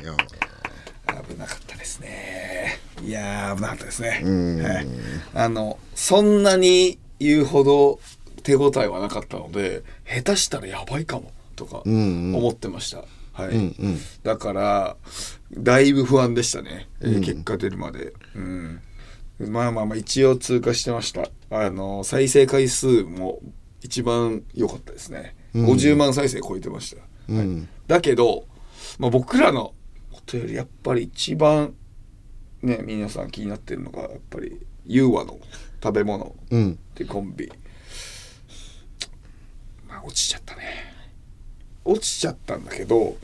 [0.02, 0.16] いや。
[1.24, 2.32] 危なかったですね。
[3.04, 4.10] いやー危なかったですね、
[4.64, 4.88] はい、
[5.34, 8.00] あのそんなに言うほど
[8.44, 13.74] 手応えはなかったので下手したらやばいかもとか思ってました、はい、
[14.24, 14.96] だから
[15.54, 18.82] だいぶ不安でしたね、えー結果出るまで、うん、
[19.40, 21.30] まあまあまあ一応通過してました。
[21.50, 23.40] あの再生回数も
[23.82, 27.68] 一番良かったですね、50万再生超えてました、はい。
[27.88, 28.46] だけど、
[29.00, 29.74] まあ、僕らの
[30.12, 31.74] ことよりやっぱり一番
[32.62, 35.40] ね皆さん気になってるのがやっぱり優和の
[35.84, 36.36] 食べ物。
[36.52, 36.72] うん。
[36.74, 37.52] ってコンビ、
[39.88, 40.92] まあ落ちちゃったね。
[41.84, 43.18] 落ちちゃったんだけど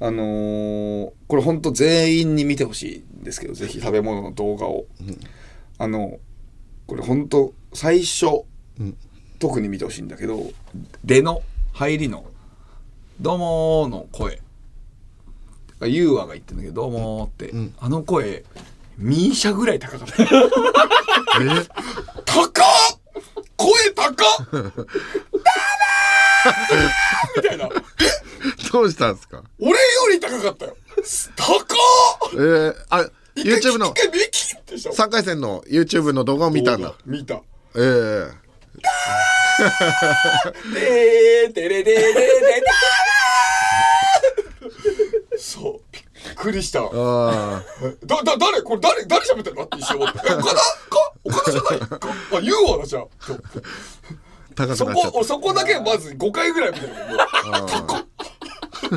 [0.00, 4.86] あのーこれ本当全員に見てほしいんですけどぜひ食べ物の動画を、
[5.76, 6.18] あの
[6.86, 8.44] これ本当最初、
[9.38, 10.50] 特に見てほしいんだけど
[11.04, 12.24] 出の入りの
[13.20, 14.40] 「どうも」の声。
[15.82, 18.44] 優和が言ってんだけど「どうも」って、あの声
[18.96, 20.16] ミーシャぐらい高かった。
[22.24, 22.98] 高っ！
[23.56, 24.74] 声高っ！
[27.36, 27.68] みたいな。
[28.72, 29.42] どうしたんですか？
[29.60, 29.76] 俺よ
[30.10, 30.76] り高かったよ。
[31.36, 31.56] 高っ！
[32.34, 34.90] えー、あ YouTube の一回ミキってした。
[35.04, 36.94] 3回戦の YouTube の動画を見たんだ。
[37.06, 37.34] 見た。
[37.34, 37.40] え
[37.76, 38.47] え
[40.74, 46.02] でーてれでーでーでーそうびっ
[46.34, 47.62] くりしたあ
[48.04, 50.20] だ、だ、誰これ誰、誰喋ってんのって一瞬思って。
[50.28, 50.60] え岡田か
[51.24, 51.98] 岡田じゃないか
[52.34, 53.04] あ、ユーアだじゃあ。
[54.54, 57.66] 高くなっちゃったそこ、そこだけまず5回ぐらい見てるもん。
[57.66, 58.07] 高っ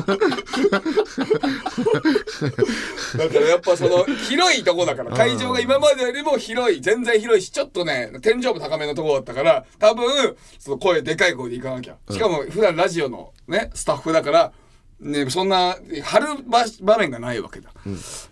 [3.18, 11.96] だからやっぱその広いとこだから会場が今までよりも広い全然広いしちょっとね天井も高めのとこだったから多分その声でかい声でいかなきゃ。
[12.10, 14.52] しかも普段ラジオのねスタッフだから
[15.00, 17.70] ねそんな張る場場面がないわけだ、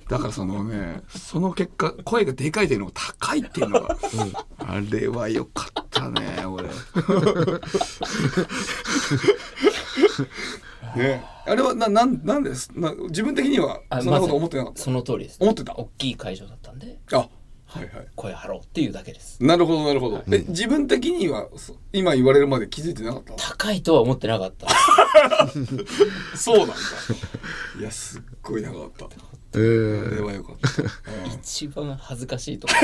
[0.08, 3.96] だからそのねその結果声がでかいっていうのが高いっていうのが、
[4.58, 6.68] あれは良かったね俺
[10.96, 11.22] ね。
[11.46, 12.70] あれはななんなんです？
[12.74, 15.36] な自分的にはあそんなこと思ってなかった、その通りです。
[15.40, 15.74] 思ってた？
[15.74, 16.98] 大きい会場だったんで。
[17.12, 17.28] あは
[17.80, 17.90] いはい。
[18.16, 19.40] 声張ろうっていうだけです。
[19.42, 23.34] なるほどなるほど、え自分的にはそ今言われるまで気づいてなかった？
[23.36, 24.66] 高いとは思ってなかった。
[26.36, 26.74] そうなんだ。
[27.78, 29.16] いやすっごい長かった。
[29.52, 29.60] えあえ
[30.16, 30.84] れはよかった、う
[31.28, 31.32] ん。
[31.32, 32.74] 一番恥ずかしいとこ。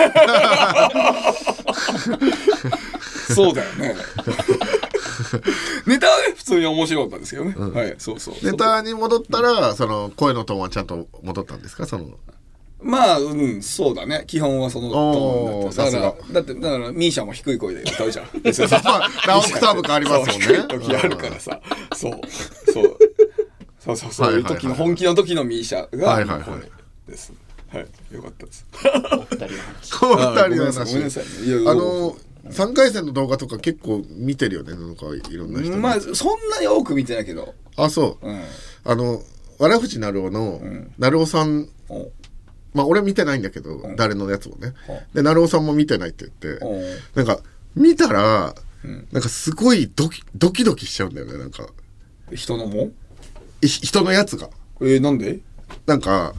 [3.34, 3.94] そうだよね
[5.86, 8.34] ネタはね普通に面白かったんですけどね、はいそうそう。
[8.42, 11.86] ネタに戻ったらその声のトーンはちゃんと戻ったんですか？
[11.86, 12.10] その。
[12.82, 14.24] まあうんそうだね。
[14.26, 15.98] 基本はそのトーンだった。
[15.98, 18.26] だからだってだからミーシャも低い声で歌うじゃん。
[18.26, 18.30] ま
[19.04, 20.64] あラオクターブ変わりますもんね。
[20.68, 21.60] 時あるからさ。
[21.94, 22.20] そう
[22.72, 22.96] そう。
[23.84, 24.32] そうそうそう。
[24.34, 26.44] いう時の本気の時のミーシャがはいはいはい。
[26.44, 26.50] こ
[27.08, 27.32] れです。
[27.72, 28.66] はいよかったです。
[28.74, 29.92] お二人の話。
[29.98, 30.84] こうあ二人のごめんなさい。
[30.84, 31.24] ごめんな話さい。
[31.68, 32.16] あの
[32.50, 34.74] 3回戦の動画とか結構見てるよね。
[34.74, 37.54] なんかいろんな人まあそんなに多く見てないけど。
[37.76, 38.42] あそう、うん。
[38.84, 39.22] あの
[39.58, 40.60] わらふじなるおの、
[40.98, 41.68] なるおさん。
[41.88, 42.10] お。
[42.74, 44.74] まあ俺見てないんだけど、誰のやつもね。
[44.86, 46.80] はでなるおさんも見てないって言ってお。
[47.16, 47.42] なんか
[47.74, 48.54] 見たら、
[49.12, 51.66] なんかすごいドキドキドキしちゃうんだよねなんか。
[52.32, 52.90] 人のも
[53.62, 54.50] い人のやつが。
[54.80, 55.40] えー、なんで？
[55.86, 56.34] なんか、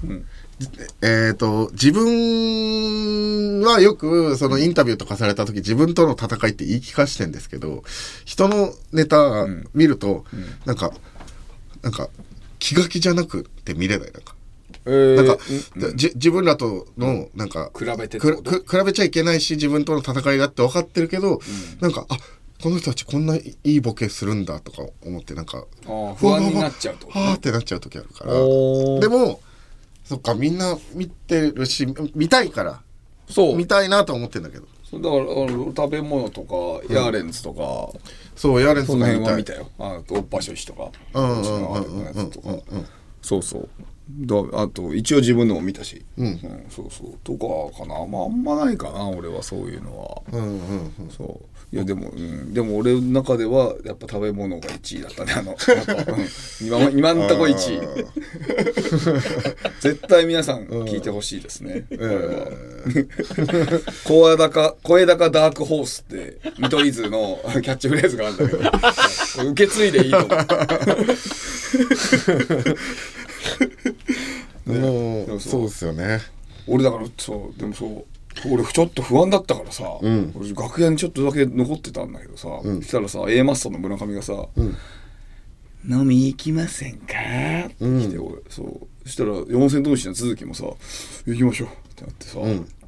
[1.02, 7.84] えっ、と自分はよくそのインタビューとかされた時自分との戦いって言い聞かしてんですけど
[8.26, 10.26] 人のネタ見ると、
[10.66, 10.92] なんか
[11.84, 12.10] なんか
[12.60, 14.12] 気が気じゃなくて見れない。
[14.12, 14.36] なんか。
[14.90, 15.38] えー、なんか、
[15.96, 21.42] じ自分らとのなんか比べてく比べちゃいけないし自分との戦いだって分かってるけど、
[21.82, 22.18] なんかあ
[22.64, 27.08] この人たちこんないいボケするんだとか思ってなんかあー不安になっちゃうと？
[27.10, 28.32] はあってなっちゃう時あるから。
[28.32, 29.42] でも
[30.08, 32.82] そっかみんな見てるし見たいから。
[33.30, 33.58] そう。
[33.58, 34.66] 見たいなとは思ってんだけど。
[34.90, 38.00] そうだからあの食べ物とかヤーレンズとか、
[38.38, 39.70] そうやれんそのその辺は見たよ。
[39.78, 40.90] あとおっぱしょしとか。
[41.14, 42.32] うんうんうん
[43.22, 43.70] そうそう。
[44.22, 46.40] だあと一応自分のも見たし、うん
[46.70, 47.18] そうそう。
[47.26, 48.06] とかかな。
[48.08, 51.10] まああんまないかな俺はそういうのは、うんうんうん。
[51.10, 55.58] そういやでも、うん、でも俺の中ではやっぱ食べ物が1位だったねあの
[56.62, 56.80] 今
[57.12, 57.82] 今んとこ1位。
[59.82, 62.48] 絶対皆さん聞いてほしいですね、これは。
[64.06, 68.56] 声高声高ダークホースって見取り図のキャッチフレーズがあるんだけ
[69.44, 69.50] ど。
[69.52, 70.30] 受け継いでいいと思う。
[74.74, 75.36] もそう。
[75.36, 76.22] うそうですよね。
[76.66, 77.60] 俺だからそう。
[77.60, 78.06] でもそう
[78.46, 79.84] 俺ちょっと不安だったからさ、
[80.36, 84.34] 俺楽屋にちょっとだけ残ってたんだけどさ、そしたらさ A マッソの村上がさ
[85.90, 87.14] 「飲み行きませんか?」
[87.66, 88.88] って来て、俺そう。
[89.06, 90.66] そしたら四千頭身の続きもさ
[91.26, 92.40] 「行きましょう」ってなってさ、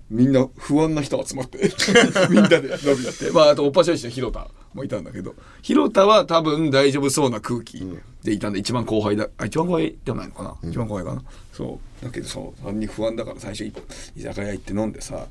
[0.09, 1.71] みんな不安な人集まって
[2.29, 3.31] みんなで飲み行って。
[3.31, 7.85] まああとおっぱしょいしの広田もいたんだけど広田は多分大丈夫そうな空気
[8.23, 9.29] でいたんで一番後輩だ。
[9.37, 11.23] あ一番後輩ではないのかな、一番後輩かな。
[11.53, 12.05] そう。
[12.05, 13.73] だけどそう3人不安だから最初居
[14.21, 15.27] 酒屋行って飲んでさ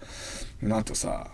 [0.62, 1.26] なんとさ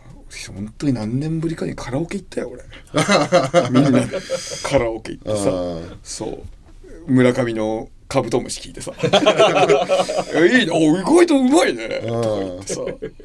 [0.48, 2.62] 本当に何年ぶりかにカラオケ行ったよ俺。
[3.70, 4.06] みんなで
[4.64, 5.96] カラオケ行ってさ。
[6.02, 6.26] そ
[7.06, 7.12] う。
[7.12, 8.92] 村上のカブトムシ聞いてさ
[10.46, 10.72] 「いいね。
[10.72, 12.80] お意外とうまいね」とか言ってさ。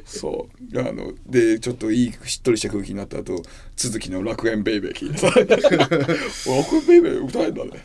[0.06, 0.78] そう。
[0.78, 3.42] あのでちょっといいしっとりした空気になった後
[3.76, 7.84] 続きの「楽園ベイベー」聞いてさ「楽園ベイベー歌えんだね」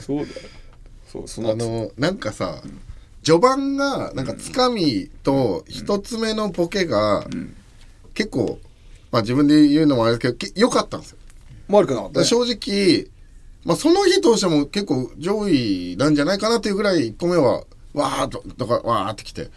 [0.00, 0.28] そうだよ。
[1.10, 2.62] そうそのあのなんかさ
[3.22, 7.26] 序盤がなんかつかみと一つ目のボケが
[8.14, 8.58] 結構
[9.10, 11.18] まあ自分で言うのもあれですけどけ良かったんですよ。
[11.68, 13.06] 悪くなかった、ね、正直、
[13.66, 19.50] まあ、その日通しても結構上位なんじゃないかなっていうぐらい1個目はわーっとだからわーってきて、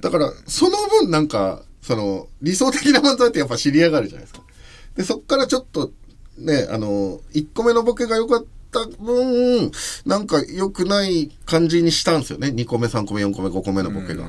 [0.00, 4.40] だからその分なんかその理想的な漫才ってやっぱ知り上がるじゃないですか。
[4.96, 5.92] でそっからちょっと
[6.38, 9.70] ねあの1個目のボケが良かった分
[10.06, 12.48] なんか良くない感じにしたんですよね。
[12.48, 14.24] 2個目3個目4個目5個目のボケが、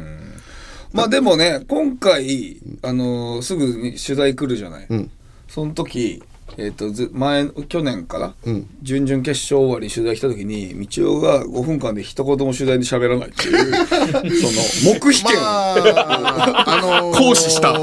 [0.92, 5.12] まあでもね今回、あのーすぐに取材来るじゃない、ん。
[5.48, 6.22] その時
[6.58, 8.68] えっ、とず前去年から、ん。
[8.82, 17.74] 準々決勝終わりに取材来た時に道夫が5分間で一言も取材で喋らないっていう その黙秘権を、まあ、あのー行使した。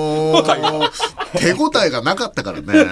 [1.38, 2.87] 手応えがなかったからね。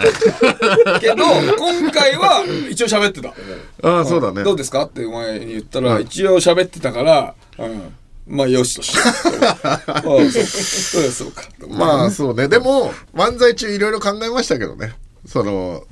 [1.00, 1.24] けど
[1.56, 3.34] 今回は一応喋ってた。
[3.82, 4.44] ああ、そうだね。
[4.44, 7.92] どうですかってお前に言ったら、一応喋ってたから、うん、
[8.26, 8.82] まあよしと。
[8.82, 8.98] して
[9.62, 11.44] ああそうそうそうか。
[11.68, 12.48] まあ、そうね。
[12.48, 14.94] でも、漫才中いろいろ考えましたけどね。
[15.26, 15.84] その、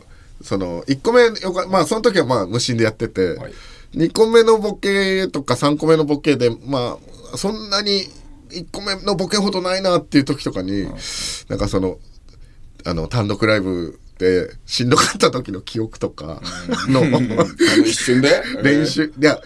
[0.43, 3.53] その、1個目よか、まあ、その時はまあ、無心でやってて、はい。
[3.95, 6.99] 2個目のボケとか3個目のボケで、ま
[7.33, 8.05] あ、そんなに
[8.51, 10.87] 1個目のボケほどないなっていう時とかに、
[11.49, 11.99] なんかその、
[12.85, 16.41] あの、単独ライブでしんどかった時の記憶とか
[16.89, 17.03] の、
[17.85, 18.43] 一瞬で？
[18.63, 19.41] 練習、いや、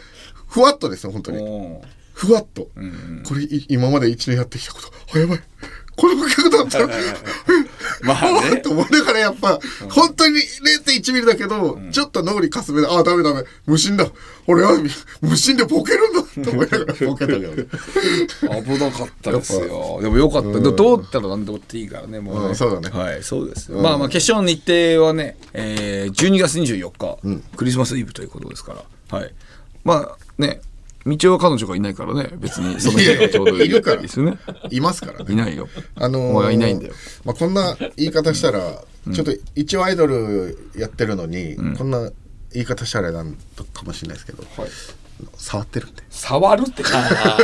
[0.47, 1.39] ふわっとですよ、本当に。
[1.39, 1.81] うん
[2.15, 2.69] ふわっと、
[3.25, 5.41] これい今まで一年やってきたことあやばい
[5.97, 6.89] これも逆だったら
[8.03, 8.59] まあね。
[8.63, 9.59] と思いながらやっぱ、
[9.91, 13.45] 本当に0.1ミリだけど、ちょっと脳裏かすめであダメダメ。
[13.67, 14.07] 無心だ。
[14.47, 14.73] 俺は
[15.23, 17.67] 無心でボケるんだと思いながら ボケたけどね。
[18.65, 19.99] 危なかったですよ。
[20.03, 20.61] でもよかった。
[20.61, 22.91] どうったら何でもっていいからね、もうそうだね。
[22.97, 23.79] はい、そうですよ。
[23.79, 28.75] まあまあ、決勝の日程はね、えー、12月24日、クリスマスイブということですか
[29.11, 29.19] ら。
[29.19, 29.33] はい。
[29.85, 30.61] まあね、
[31.07, 34.39] 道夫は彼女がいないからね、別にその日がちょうどいいいるからですよね。
[34.71, 35.69] いますからねいないよ。
[35.97, 36.95] あのーお前はいないんだよ。
[37.25, 42.11] まあ、こんな言い方したら、ちょっと一応アイドルやってるのに、こんな
[42.53, 44.71] 言い方したらなんとかもしれないですけど、はい。
[45.37, 47.39] 触ってるんで触るって言うな。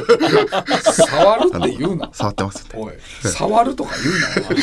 [0.92, 2.10] 触るって言うな。
[2.12, 4.16] 触ってますんでおい、触るとか言う
[4.48, 4.56] な。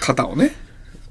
[0.00, 0.54] 肩をね。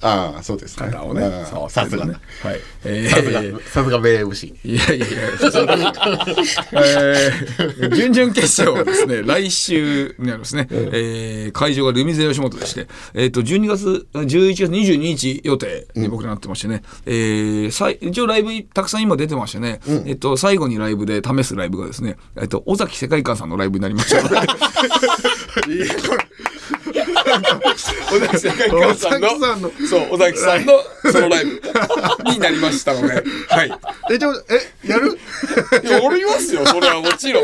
[0.01, 1.21] ああそうですね肩をね。
[1.69, 2.17] さすがるね。
[2.41, 2.59] はい。
[2.85, 5.67] えさすがーさすが名 MC いやいやいや、普通に。
[6.73, 10.67] えー、準々決勝はですね、 来週になりますね。
[10.71, 24.37] えー、会場がルミゼ吉本でして、えっ、と、12月、11月22日予定に僕らなってましてね、えー、さい一応ライブたくさん今出てましてね、えっと、最後にライブで試すライブがですね、えっと、尾崎世界観さんのライブになりました ので。
[28.11, 30.73] 尾崎世界観さんのそう尾崎さんの
[31.11, 31.61] ソロライブ
[32.31, 33.13] になりましたので
[33.49, 33.71] はい
[34.11, 34.33] えじゃあ
[34.85, 35.17] えやる？
[35.83, 37.43] いや、俺いますよ、それはもちろん。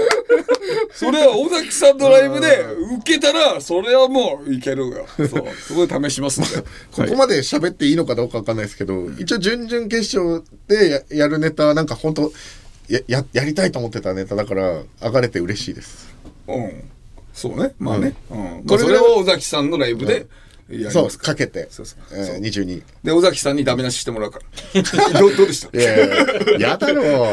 [0.94, 2.66] それは尾崎さんのライブで
[3.02, 5.06] 受けたら、それはもういけるよ。
[5.18, 5.28] そう。
[5.68, 6.50] そこで試しますんで。
[6.92, 12.32] ここまで喋っていいのかどうかわかんないですけど、一応準々決勝でややるネタはなんか本当
[12.90, 16.10] やややりたいと思ってたネタだから上がれて嬉しいです
[16.48, 16.84] うん。
[17.34, 17.74] そうね。
[17.80, 18.14] まあね。
[18.30, 18.38] うん。
[18.66, 20.26] まあ、これを尾崎さんのライブでやり
[20.92, 21.68] そうかけて。
[21.72, 22.00] そうそう。
[22.12, 24.84] えー22で、尾崎さんにダメ出ししてもらうから。
[25.20, 25.78] どうどうでした？
[25.78, 26.10] いやい
[26.60, 26.78] やや。
[26.78, 27.32] だろ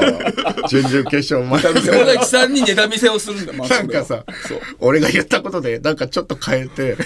[0.68, 1.61] 準々決勝前。
[2.03, 4.61] 尾崎さんにネタ見せをするんだ、まあなんかさそう。
[4.79, 6.97] 俺が言ったことでなんかちょっと変えて。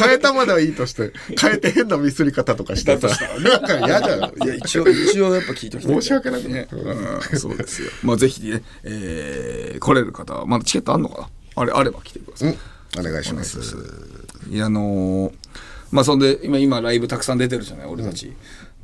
[0.00, 3.08] 変えたまではいいとして変えて変なミスり方とかしてさ。
[3.40, 4.20] なんか嫌じゃん。
[4.44, 6.02] いや、一応、一応やっぱ聞いておきたい。
[6.02, 6.66] 申し訳なくね。
[6.72, 7.90] うん、そうですよ。
[8.02, 11.28] まあ、ぜひね、えー、来れる方は、まだチケットあんのかな？
[11.62, 12.58] あれ、あれば来てください。
[12.98, 13.58] お願いします
[14.62, 15.32] あのー
[15.90, 18.32] まあそんで今今ライブたくさん出てるじゃない俺たち、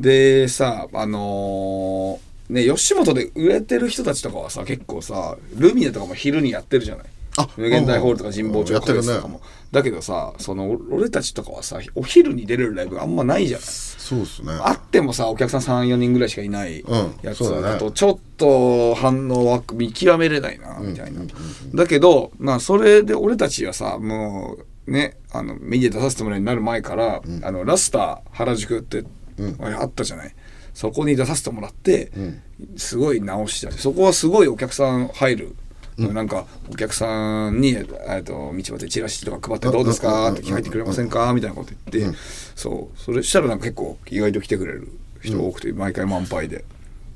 [0.00, 7.06] でさあのーね吉本で売れてる人たちとかはさ結構さルミネとかも昼にやってるじゃない。
[7.36, 9.06] あ無限大ホールとか神保町やってるね。
[9.16, 9.40] とかも。
[9.72, 13.66] だけどさその俺たちとかはさお昼に出れるライブがあんまないじゃない。
[13.66, 14.52] そうですね。
[14.60, 21.22] あってもさお客さん34人ぐらいしかいないうんやつだとちょっと反応は見極めれないなみたいな、
[21.74, 29.04] だけどまあそれで俺たちはさもうねあのメディア出させてもらうようになる前から、あのラスター原宿って、
[29.60, 30.34] あれあったじゃない？
[30.74, 32.12] そこに出させてもらって、
[32.76, 35.56] すごい直してそこはすごいお客さん入る。
[35.96, 41.32] なんかお客さんにえっと道端でチラシとか配って「どうですか?」って入ってくれませんか？
[41.32, 42.18] みたいなこと言って、
[42.56, 42.98] そう。
[42.98, 44.88] それしたらなんか結構意外と来てくれる
[45.22, 46.64] 人が多くて、毎回満杯で。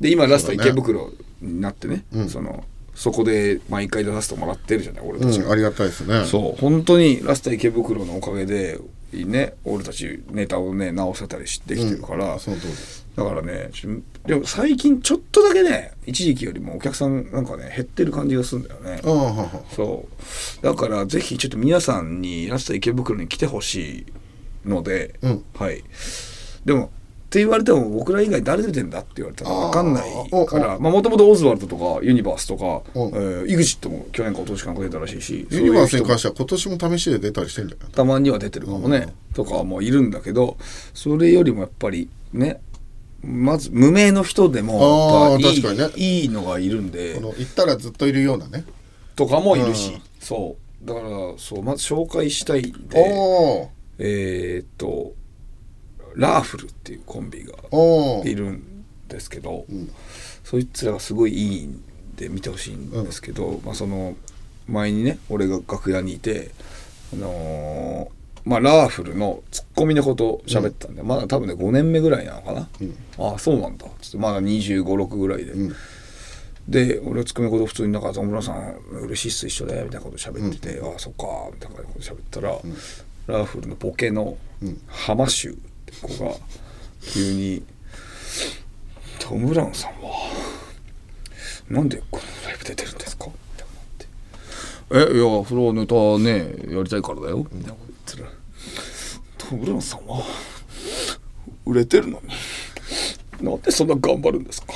[0.00, 1.11] で今ラスト池袋
[1.42, 2.64] になってねその
[2.98, 6.24] そこで毎回出させてもらってるじゃない俺たちが、うんありがたいですね。
[6.24, 8.80] そう本当にラスト池袋のおかげで
[9.12, 13.06] ね俺たちネタをね直せたりしてきてるから、その通りです。
[13.14, 13.70] だからね
[14.26, 19.00] でも最近ちょっとだけね一時期よりもお客さんなんかね減ってる感じがするんだよね。
[19.04, 20.08] ああははそ
[20.61, 20.64] う。
[20.64, 24.06] だからぜひちょっと皆さんにラスト池袋に来てほし
[24.64, 25.44] いので、うん。
[25.54, 25.84] はい。
[26.64, 26.90] でも
[27.29, 40.57] って言われても僕ら以外誰出てんだって言われたら分かんないからもともとオズワルドとかユニバースとか、EXIT も去年か一昨年かなんか出たらしいしユニバースに関しては今年も試しで出たりしてんじゃないたまには出てるかもね、とかもいるんだけど
[40.95, 42.62] それよりもやっぱりね
[43.23, 45.88] まず無名の人でもや確かにね。
[45.97, 48.64] いいのがいるんで行ったらずっといるようなね。
[49.17, 50.87] とかもいるし、うんそう。
[50.87, 55.12] だからそうまず紹介したいんおでおえーっと
[56.18, 57.54] ラーフルっていうコンビが
[58.24, 59.64] いるんですけど、
[60.44, 61.83] そいつらがすごいいいん
[62.16, 64.16] で見てほしいんですけど、まあその
[64.68, 66.50] 前にね俺が楽屋にいて
[67.14, 72.68] あのーまあラーフルのツッコミのこと喋ってたんで、まだ多分ね5年目ぐらいなのかな、
[73.18, 73.87] ああそうなんだ。
[74.00, 75.52] つってまだ2 5 6ぐらいで、
[76.66, 82.59] で俺はツッコミのこと普通になんか「野村さん嬉しいっす一緒で」みたいなこと喋ってて「ああそっか」みたいなこと喋ったら、
[83.26, 84.37] ラーフルのボケの
[84.87, 85.57] 浜州
[85.88, 86.33] って子が
[87.03, 87.62] 急に
[89.18, 90.31] 「トム・ブラウンさんは
[91.68, 98.33] なんでこのライブ出てるんですか?」みたいなって「えいやそれはネタねやりたいからだよ」みたいなこと言ったら
[99.38, 100.24] 「トム・ブラウンさんは
[101.66, 102.20] 売れてるの
[103.40, 104.72] になんでそんな頑張るんですか?」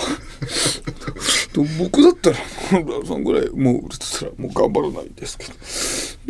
[1.78, 2.36] 僕だったら
[2.70, 5.52] トム・ブラウンさんぐらいもう売れてたらもう頑張らないんですけど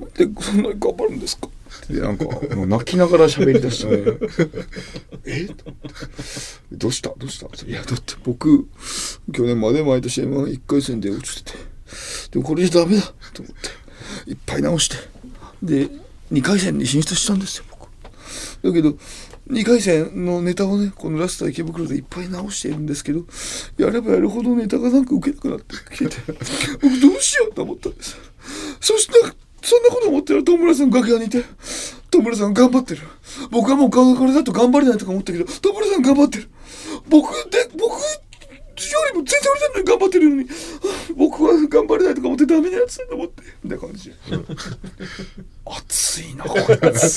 [0.05, 1.49] なんでそんなに頑張るんですか？
[1.89, 4.19] でなんかもう泣きながら喋り出して
[5.27, 5.47] 「え？
[5.47, 5.89] と思って
[6.73, 7.11] どうした？
[7.17, 8.69] どうした?」いやだって僕
[9.33, 11.59] 去年まで毎年 m 1 1回戦で落ちてて。
[12.31, 13.03] でもこれじゃダメだ。
[13.35, 13.55] と思っ
[14.25, 14.31] て。
[14.31, 14.97] いっぱい直して。
[15.63, 15.89] で
[16.33, 17.89] 2回戦に進出したんですよ僕。
[18.63, 18.97] だけど
[19.51, 23.27] 2回戦のネタをねこのラスト池袋でいっぱい直しているんですけど
[23.77, 26.17] やればやるほどネタがなんか受けなくなってきてて。
[26.81, 28.17] 僕どうしようと思ったんです。
[28.81, 29.13] そして
[29.63, 31.45] そんなこと思ってる戸村さん楽屋にいて。
[32.11, 33.03] 戸村さん頑張ってる。
[33.51, 36.49] 僕はもうこれだと頑張れないとか思ったけど戸村さん頑張ってる。
[37.09, 37.99] 僕で僕よ
[39.13, 40.49] りも全然売れてるのに頑張ってるのに。
[41.17, 43.43] 僕は頑張れないとか思ってダメなやつだと思って。
[43.63, 44.17] みたいな感じで。
[45.65, 47.09] 熱いなこいつ。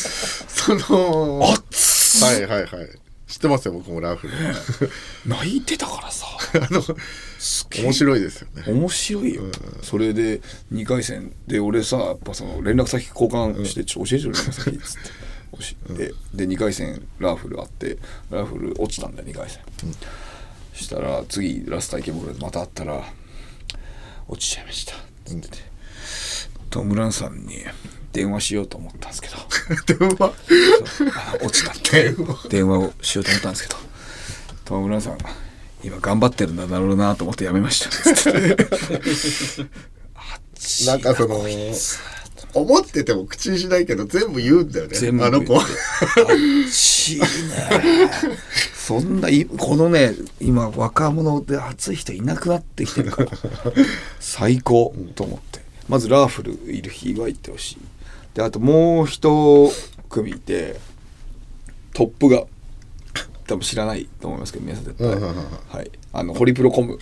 [0.48, 4.34] そのは熱いはいはい知ってますよ僕もラーフル。
[5.26, 6.28] 泣いてたからさ。
[6.62, 6.84] あの
[7.84, 8.64] 面白いですよね。
[8.68, 9.44] 面白いよ、
[9.82, 15.36] それで2回戦で俺さやっぱその連絡先交換して、ちょ教えてよ連絡先っつって。
[15.56, 15.60] 教
[15.92, 17.98] えてで2回戦ラーフルあって
[18.30, 19.62] ラーフル落ちたんだよ2回戦、
[20.74, 23.14] したら次ラスター池袋でまた会ったら
[24.28, 25.58] 「落ちちゃいました」っつってて、
[26.70, 27.64] トム・ランさんに
[28.16, 29.36] 電話しようと思ったんですけど。
[30.00, 30.34] 電話？
[31.14, 32.16] あ落ちたって
[32.50, 32.80] 電話？
[32.80, 33.76] をしようと思ったんですけど。
[34.64, 35.18] 友村さん
[35.84, 37.90] 今頑張ってるんだろうなと思ってやめました。
[40.92, 41.46] なんかその
[42.54, 45.62] 思ってても口にしないけど全部言うんだよね全部あの子。
[46.70, 47.28] しいね。
[48.74, 53.32] そんないこのね今若者で熱い人いなくなってきてるから
[54.20, 55.66] 最高と思って。
[55.88, 57.78] まずラーフルいる日は行ってほしい
[58.36, 59.72] であともう一
[60.10, 60.76] 組いて
[61.94, 62.44] トップが
[63.48, 65.36] 多分知らないと思いますけど皆さん絶対、うんうんうんうん。
[65.70, 65.92] はい。
[66.14, 67.00] あのホリプロコム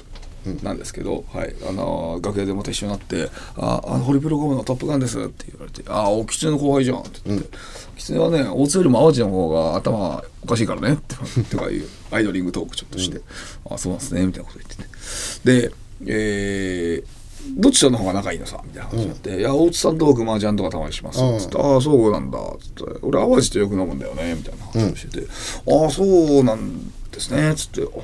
[0.61, 7.47] なんですけど、はい、あの楽屋でまた一緒になって「ああのホリプロコムのトップガンです」って言われて「ああおきつねの後輩じゃん」って言って
[7.95, 11.15] 「きつねはね大津よりも淡路の方が頭おかしいからね」って
[11.49, 13.21] とかいうアイドリングトークちょっとして
[13.69, 15.69] 「ああそうなんですね」みたいなこと言ってて。
[15.69, 15.71] で
[16.05, 17.22] えー
[17.57, 18.61] どっちとの方が仲いいのさ？
[18.65, 25.27] みたいな話になって「いや大津さんと僕麻雀とかたまにします」つって「ああそうなんだ」つって「俺淡路とよく飲むんだよね」みたいな話をしてて
[25.71, 28.01] 「ああそうなんですね」つって「あ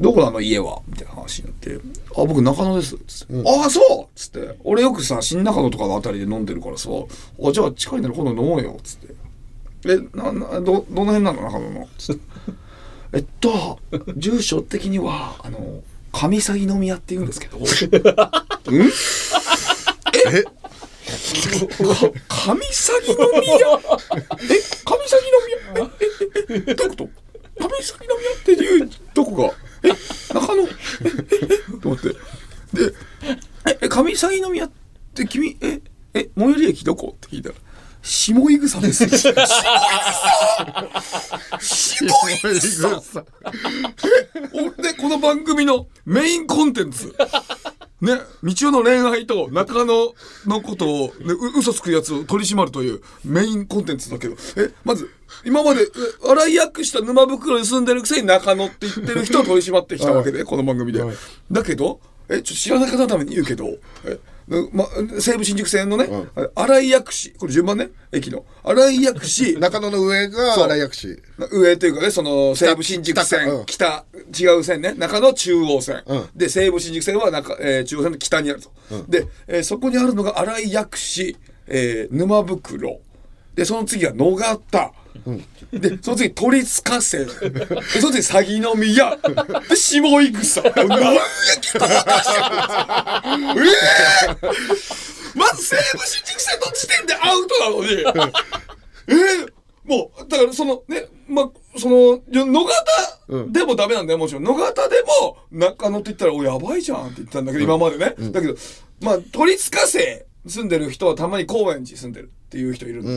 [0.00, 0.80] どこなの家は？
[0.88, 1.78] みたいな話になって
[2.16, 6.88] 「あ僕中野です」つって「ああそう!」つって「俺よくさ新中野とかのあたりで飲んでるからさ
[7.42, 9.14] あじゃあ近いなら今度飲もうよ」つって
[9.88, 12.20] 「えななどどの辺なの中野の?」つって
[13.14, 13.78] 「えっと
[14.16, 15.80] 住所的にはあの
[16.12, 17.66] 上詐欺宮って言うんですけど」 うん？
[20.26, 20.42] え？
[22.28, 23.60] か上詐欺の宮え？
[23.60, 25.90] 上詐欺の宮え？
[26.50, 26.54] え？
[26.54, 26.72] え？
[26.72, 26.74] え？
[26.74, 27.04] どういうこと？
[27.56, 29.52] 上詐欺の宮っていうどこが？
[29.84, 29.88] え？
[30.34, 30.62] 中野？
[30.64, 30.66] え？
[30.66, 31.46] え？
[31.54, 31.80] え？
[31.80, 32.08] と思って。
[32.10, 32.14] で
[33.66, 34.70] ええ上詐欺の宮っ
[35.14, 35.80] て君え？
[36.14, 36.28] え？
[36.36, 37.14] 最寄り駅どこ？
[37.16, 37.54] って聞いたら
[38.08, 39.06] 下井草です。
[39.06, 39.46] 下井草。
[41.60, 43.24] 下井草。
[44.54, 47.14] 俺でこの番組のメインコンテンツ。
[48.00, 50.14] ね、道夫の恋愛と中野
[50.46, 55.10] のことを、ね、う嘘つくやつを取り締まるというメインコンテンツだけど、え、まず、
[55.44, 55.84] 今まで、え
[56.30, 61.02] 洗いやくした沼袋に住んでるくせに中野って言ってる人を取り締まってきたわけで、この番組で。
[61.50, 63.66] だけど、え、ちょっと知らない方のために言うけど、
[64.04, 64.18] え、
[64.72, 64.86] ま、
[65.20, 66.08] 西武新宿線のね、
[66.54, 68.44] 洗い薬師、これ順番ね、駅の。
[68.64, 71.16] 洗い薬師、 中野の上がそう荒井薬師
[71.50, 74.04] 上というかね、その西武新宿線、北、
[74.38, 76.02] 違う線ね、中野中央線。
[76.34, 78.70] で、西武新宿線は中、えー中央線の北にあると。
[79.08, 81.36] で、えーそこにあるのが荒井薬師、
[81.66, 83.00] えー沼袋。
[83.54, 84.92] で、その次が野方。
[85.72, 87.26] で、その次、鳥塚線。
[87.26, 87.32] で、
[88.00, 89.16] その次、詐欺の宮。
[89.68, 90.62] で、下井草。
[90.62, 91.20] 何やえ
[93.46, 93.50] え
[95.34, 97.90] まず西武新宿線の時点でアウトなのに。
[99.08, 99.52] えー
[99.88, 102.68] もう、だからそのね、まあ、その、野方
[103.50, 104.44] でもダメなんだよ、もちろん。
[104.44, 108.14] 野方でも、中野って言ったら、お、やばいじゃんって言ったんだけど、今までね。
[108.30, 108.54] だけど、
[109.00, 109.98] まあ、都立火星
[110.46, 113.10] 住んでる人はたまに高円寺住んでるっていう人いるの。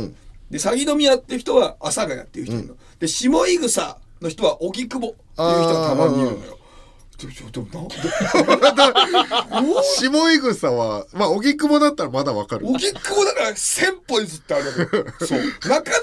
[0.51, 2.75] で、詐欺宮っていう人は阿佐ヶ谷っていう人いるの。
[2.99, 6.57] で、下井草の人は荻窪っていう人がたまにいるのよ。
[9.83, 12.65] 下井草はまあ荻窪だったらまだわかる。
[12.65, 14.97] 荻窪だから1000歩譲ってあるわけ。
[14.97, 15.39] よそう。
[15.39, 15.93] 中野から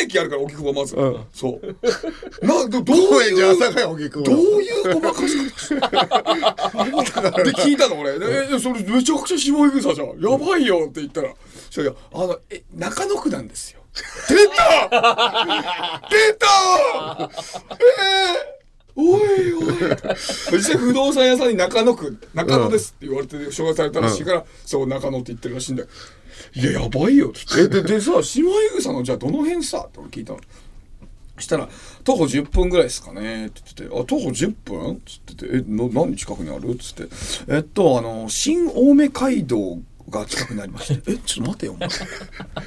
[0.00, 0.94] 3駅あるから荻窪まず、
[1.34, 2.46] そう。
[2.46, 3.56] などどういう
[4.22, 5.36] どういうごまかし
[7.12, 8.18] 方で 聞いたの俺。
[8.18, 10.20] でえそれめちゃくちゃ下井草じゃん。
[10.20, 11.34] やばいよって言ったら
[11.76, 13.80] そしたらあのえ中野区なんですよ。
[14.28, 14.88] 出た！
[16.10, 17.30] 出た！
[17.72, 18.56] えー
[18.98, 19.64] おいおい。
[20.52, 25.88] 実際不動産屋さんに中野区中野ですって言われて紹介されたらしいから、そう中野って言ってるらしいんだよ。
[26.54, 27.28] いややばいよ。
[27.28, 28.44] って言ってえで でさ下井
[28.78, 29.84] 草のじゃあどの辺さ？
[29.86, 30.40] って俺聞いたの。
[31.38, 31.68] したら
[32.02, 37.02] 「徒歩10分ぐらいですかね」って言ってて「あ徒歩10分?」っつってて「えの何近くにある?」っつって
[37.54, 39.78] 「えっとあの新青梅街道
[40.10, 41.12] が近くにありまして。
[41.12, 41.88] えちょっと待てよお前。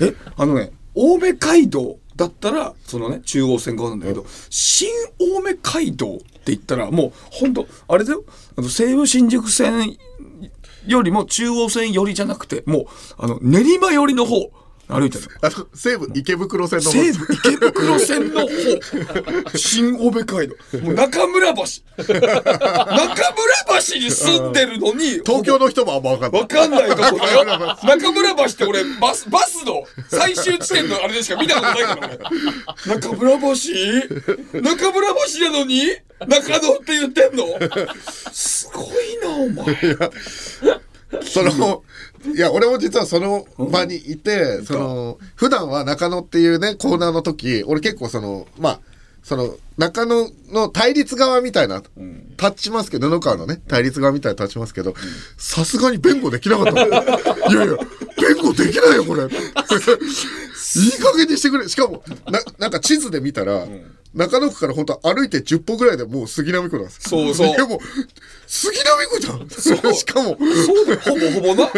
[0.02, 8.24] えあのね青梅街道だったらそのね中央線側なんだけど、新青梅街道って言ったらもうほんとあれだよ。
[8.58, 9.98] あの西武新宿線
[10.88, 12.86] よりも中央線寄りじゃなくてもう
[13.18, 14.52] あの練馬寄りの方
[14.90, 15.30] 歩いてるの？
[15.42, 16.92] あの西武池袋線の方。
[16.92, 18.48] 西武池袋線の方。
[19.56, 21.64] 新青梅街道もう中村橋。
[21.98, 22.34] 中村
[23.88, 25.22] 橋に住んでるのに。
[25.26, 26.42] 東京の人もあんま分かんない。
[26.42, 27.46] わかんないとこだよ。
[27.84, 28.46] 中村橋。
[28.46, 32.08] って俺バスバスの最終地点のあれでしか見たことないから
[32.88, 33.00] 俺。
[33.00, 33.46] 中村橋？
[34.60, 35.86] 中村橋なのに？
[36.28, 37.46] 中野って言ってんの？
[38.32, 39.78] すごいなお前。
[41.24, 41.84] その
[42.36, 48.80] いや俺も実はその場にいて、その普段は中野っていうねコーナーの時俺結構そのまあ
[49.24, 51.84] その中野の対立側みたいな、
[52.38, 54.94] 立ちますけど布川のね対立側みたいな立ちますけど
[55.38, 56.72] さすがに弁護できなかった。
[56.84, 57.76] いやいや
[58.18, 59.24] 弁後できないよこれ。
[59.24, 61.68] いい加減にしてくれ。
[61.68, 63.66] しかもななんか地図で見たら、
[64.14, 67.56] 中野区から本当歩いて10歩ぐらいでもう杉並区なんですそうそう。
[67.56, 67.80] でも
[68.48, 69.94] 杉並区じゃん。
[69.94, 70.36] しかも。
[70.66, 71.00] そうだよ。
[71.02, 71.70] ほぼほぼな。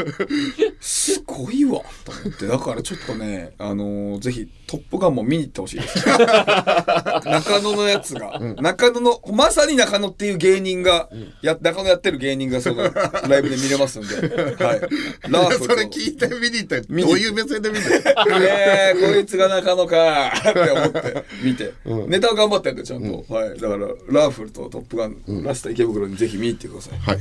[0.79, 1.81] すごいわ。
[2.05, 2.47] と思って。
[2.47, 6.07] だからちょっとね、あのーぜひ、トップガンも見に行ってほしいです。
[6.07, 11.09] 中野のやつが、中野の、まさに中野っていう芸人が、
[11.41, 12.83] や、中野やってる芸人がその、
[13.27, 14.15] ライブで見れますんで。
[14.15, 14.79] はい。
[15.27, 15.65] ラーフと。
[15.65, 17.93] それ聞いて見に行ったらどういう目線で見た
[18.39, 21.73] えー、こいつが中野かって思って見て、
[22.07, 23.59] ネタは頑張ってんだよちゃんと、はい。
[23.59, 26.99] だからラーフルとトップガン、ラスト池袋にぜひ見に行ってください。
[26.99, 27.17] はい、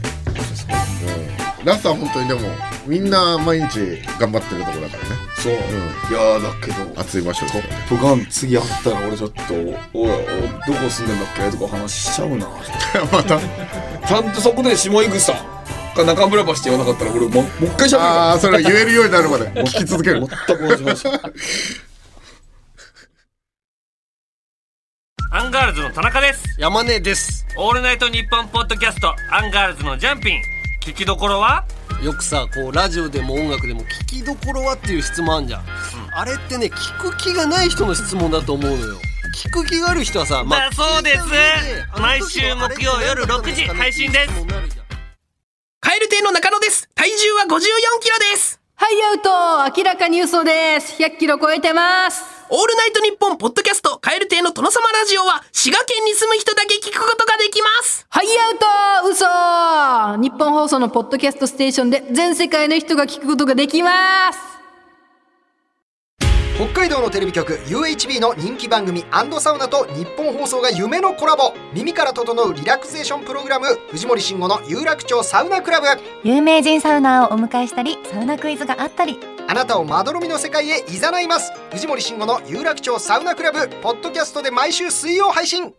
[1.65, 2.41] ラストは本当にでも
[2.87, 3.79] みんな毎日
[4.19, 5.17] 頑張ってるところだからね。
[5.37, 9.55] そう、いやーだけど熱い場所トップガン次あったら俺ちょっと
[9.99, 12.47] 「おどこ住んでんだっけ?」とか話しちゃうな。
[13.11, 13.41] また。
[14.07, 19.51] ちゃんとそこで下井草か中村橋って言わなかったら俺ももう一回しゃべるああそれ言えるようになるまで。
[19.63, 20.21] 聞き続ける。
[20.49, 21.05] 全く同じ話
[25.33, 26.43] アンガールズの田中です。
[26.59, 27.47] 山根です。
[27.57, 30.43] オールナイトニッポンポッドキャストアンガールズのジャンピン。
[30.83, 31.65] 聞きどころは？
[32.03, 35.65] よくさこうラジオでも音楽でも聞きどころはっていう質問あんじゃん、
[36.17, 38.97] あれってね聞く気がない人の質問だと思うのよ。
[39.45, 41.25] 聞く気がある人はさ、だそうです。
[42.01, 44.33] 毎週木曜夜6時配信です。
[45.79, 46.89] カエル亭の中野です。
[46.97, 47.49] 体重は54
[48.01, 48.61] キロです。
[48.75, 49.81] はい、アウト。
[49.81, 51.01] 明らかに嘘です。
[51.01, 52.40] 100キロ超えてます。
[52.53, 58.07] オールナイトニッポンポッドキャストカエル亭の殿様ラジオは滋賀県に住む人だけ聞くことができます。
[58.09, 64.51] はい、アウト嘘日本放送のポッドキャストステーションで全世界の人が聞くことができます。
[66.57, 69.05] 北海道のテレビ局 UHB の人気番組
[69.39, 75.87] サウナと日本放送が夢のコラボ耳から整うリラクゼーションプログラム藤森慎吾の有楽町サウナクラブ
[76.23, 79.19] 有名人サウナーをお迎えしたりサウナクイズがあったり
[79.51, 81.51] あなたをまどろみの世界へ誘います。
[81.73, 83.69] 藤森慎吾の有楽町サウナクラブ。
[83.83, 85.75] ポッドキャストで毎週水曜配信。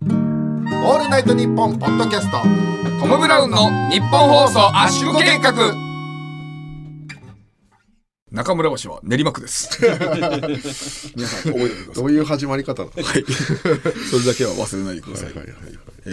[0.00, 2.38] オールナイトニッポンポッドキャスト。
[3.00, 5.52] トム・ブラウンの日本放送圧縮計画。
[8.30, 9.80] 中村橋は練馬区です。
[11.16, 11.94] 皆さん覚えてください。
[11.94, 13.02] どういう始まり方なの？
[13.02, 13.24] はい。
[14.08, 15.26] それだけは忘れないでください。
[15.30, 15.56] はいはいはい。
[16.06, 16.10] え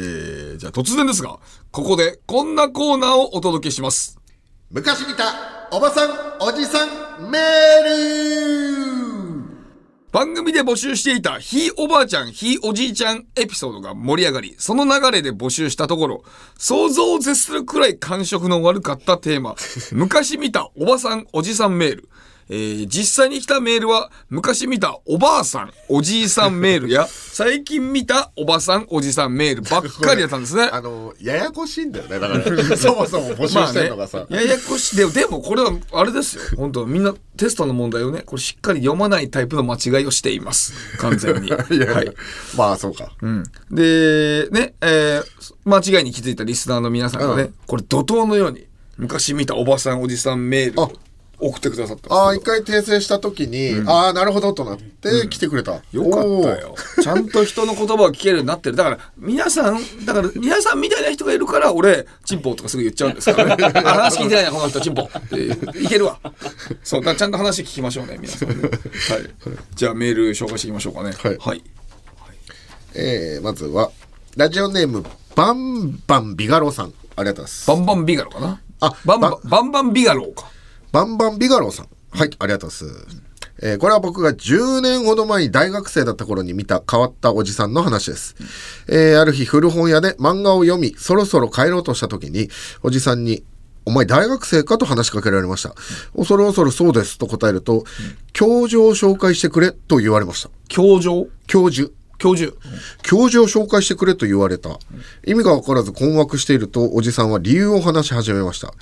[0.55, 1.37] ー、じゃあ突然ですが、
[1.69, 4.17] ここでこんなコーナーをお届けします。
[4.71, 6.09] 昔見たおばさん
[6.39, 7.87] おじさんメール
[10.13, 16.23] 番組で募集していたひいおばあちゃん、ひいおじいちゃんエピソードが盛り上がり、その流れで募集したところ、
[16.57, 19.55] 想像を絶するくらい感触の悪かったテーマ、
[19.91, 22.09] 昔見たおばさん、おじさんメール。
[22.49, 30.63] えー実際に来たメールは、昔見たおばあさん、おじいさんメールや、 最近見たおばさん、おじさんメールばっかりだったんですね。
[30.71, 32.19] あのややこしいんだよね。
[32.19, 34.97] だからそもそも募集してるのがさ、まあね、ややこしい。
[34.97, 36.43] でもでもこれはあれですよ。
[36.55, 40.73] 本当みんなテストの問題をねこれしっかり読まないタイプの間違いをしています。
[40.97, 41.47] 完全に。
[41.49, 42.11] いやいやはい、
[42.55, 43.11] まあそうか。
[43.21, 45.27] うん、でね、えー
[45.65, 47.53] 間違いに気づいたリスナーの皆さんがね、うん。
[47.67, 48.67] これ怒涛のように
[48.97, 50.91] 昔見たおばさんおじさんメールを
[51.39, 56.75] 送ってくださったああ一回訂正した時に、ああなるほどとなって来てくれた、よかったよ。
[57.01, 58.75] ちゃんと人の言葉を聞けるようになってる。
[58.75, 63.63] だから、皆さん、だから、皆さんみたいな人がいるから、俺、チンポとかすぐ言っちゃうんですからね。
[63.85, 65.09] あ話聞いてないな、この人、チンポ。
[65.79, 66.19] いけるわ。
[66.83, 68.55] そう、だちゃんと話聞きましょうね、皆さんね。
[68.55, 68.71] はい。
[69.75, 71.11] じゃあ、メール紹介していきましょうかね。
[71.11, 71.63] はいはい。
[72.95, 73.91] えー、まずは
[74.35, 78.61] ラジオネームバンバンビガロさんありがとうございますバンバンビガロかな？
[78.79, 80.49] あバンバン、バンバンビガロか。
[80.91, 83.21] バンバンビガロさんはいありがとうございます
[83.59, 88.35] えーこれは僕が10年ほど前に大学生だった頃に見た変わったおじさんの話です。
[88.87, 92.49] えーある日古本屋で漫画を読み、そろそろ帰ろうとした時に、
[92.83, 93.43] おじさんに、
[93.85, 95.73] お前大学生かと話しかけられました。
[96.15, 97.83] 恐る恐るそうですと答えると、
[98.31, 100.51] 教授を紹介してくれと言われました。
[100.67, 101.27] 教授？
[101.47, 101.91] 教授。
[102.17, 102.55] 教授。
[103.03, 104.79] 教授を紹介してくれと言われた。
[105.25, 108.73] 意味がわからず困惑していると、おじさんは理由を話し始めました。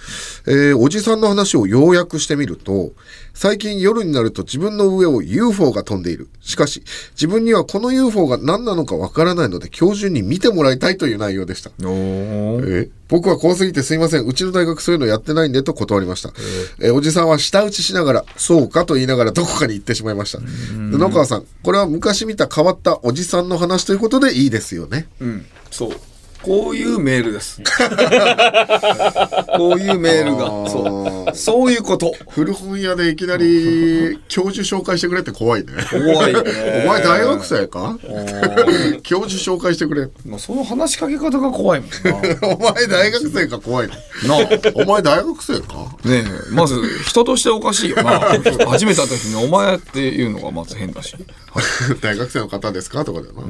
[0.48, 2.94] えーおじさんの話を要約してみると、
[3.36, 6.30] 最近夜になると自分の上を UFO が飛んでいる。
[6.40, 11.70] しかし、自分にはこの UFO が何なのかわからないので、教授に見てもらいたいという内容でした。
[12.64, 14.26] え僕はこうすぎてすいません。
[14.26, 16.32] うちの大学そういうのやってないんでと断りました。
[16.80, 20.40] えーおじさんは舌打ちしながら、そうかと言いながらどこかに行ってしまいました。
[20.40, 20.46] で
[20.98, 25.08] 野川さん、これは昔見た変わったおじさんの話ということでいいですよね。
[25.20, 25.92] うん、そう。
[26.46, 27.60] こういうメールです。
[29.58, 30.70] こういうメールが。
[30.70, 31.36] そう。
[31.36, 32.14] そういうこと。
[32.30, 35.74] 古本屋でいきなり教授紹介してくれって怖いね。
[35.90, 37.98] 怖いねお前大学生か？
[39.02, 40.08] 教授紹介してくれ。
[40.24, 41.90] まあ、その話しかけ方が怖いもん
[42.54, 43.94] お前大学生か怖いね。
[44.28, 44.38] な。
[44.40, 45.98] なお前大学生か？
[46.04, 46.08] あ。
[46.08, 46.76] ねえ、まず
[47.08, 48.20] 人としておかしいよな。
[48.70, 51.16] 初めて会った時にお前っていうのがまず変だし。
[52.02, 53.06] 大学生の方ですか？
[53.06, 53.42] とかだよな。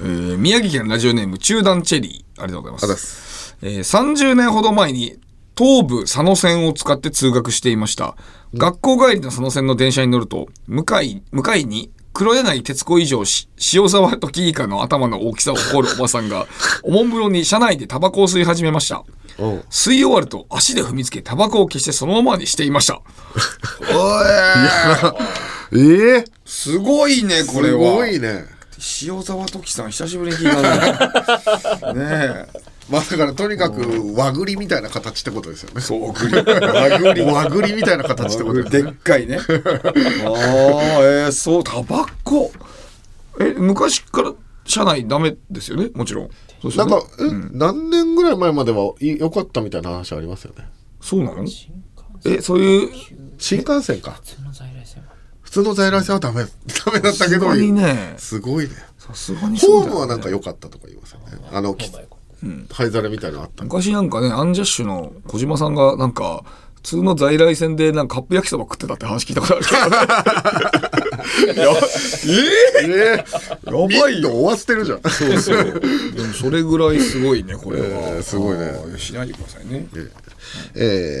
[0.00, 2.42] えー宮城県ラジオネーム中段チェリー。
[2.42, 3.56] ありがとうございます。
[3.62, 5.16] えー30年ほど前に
[5.56, 8.16] 東武佐野線を使って通学していました、
[8.54, 16.46] 学校帰りの佐野線の電車に乗ると向かい向かいに黒柳徹子以上し塩沢時以下の頭の大きさを誇るおばさんが
[16.82, 19.04] おもむろに車内でタバコを吸い始めました。
[19.70, 23.00] 吸い終わると足で踏みつけタバコを消してそのままにしていました。
[23.92, 24.26] おい
[25.72, 28.44] ええすごいねこれはすごいね。
[29.02, 35.80] 塩沢時さん久しぶりに聞いたね ねえまあだからとにかく和栗みたいな形ってことですよね。
[35.80, 36.34] そう、和栗。
[36.34, 37.22] 和栗。
[37.22, 38.90] 和栗みたいな形ってことですでね。
[38.90, 39.38] っかいね。
[39.38, 42.50] ああ、えー、そう、タバコ。
[43.38, 44.32] え、昔から
[44.64, 46.24] 車内ダメですよね、もちろん。
[46.24, 46.30] ね
[46.76, 50.68] なんか、え、何年ぐらい前まではい良かったみたいな話ありますよね。
[51.00, 51.44] そうなの
[52.24, 52.90] え、そういう。
[53.38, 54.20] 新幹線か。
[55.50, 58.70] 普通の在来線はダメ、ダメだったけど、さすがにねすごいね。
[58.98, 61.26] さすがにねホームはなんか良かったとか言いますよね。
[61.50, 61.90] あの、き
[62.70, 63.64] 灰皿みたいなのあった。
[63.64, 66.44] 昔なんかね、アンジャッシュの小島さんが、なんか、
[66.76, 71.56] 普通の在来線でなんかカップ焼きそば食ってたって話聞いたことあるけどね。
[71.56, 71.70] いや
[72.82, 73.24] えー、え
[73.66, 74.30] やばいよ。
[74.30, 75.02] 終わってるじゃん。
[75.02, 75.80] そうそう。
[76.14, 77.86] でもそれぐらいすごいね、これは。
[77.86, 79.88] えーすごいねしないでくださいね。
[79.94, 80.10] えー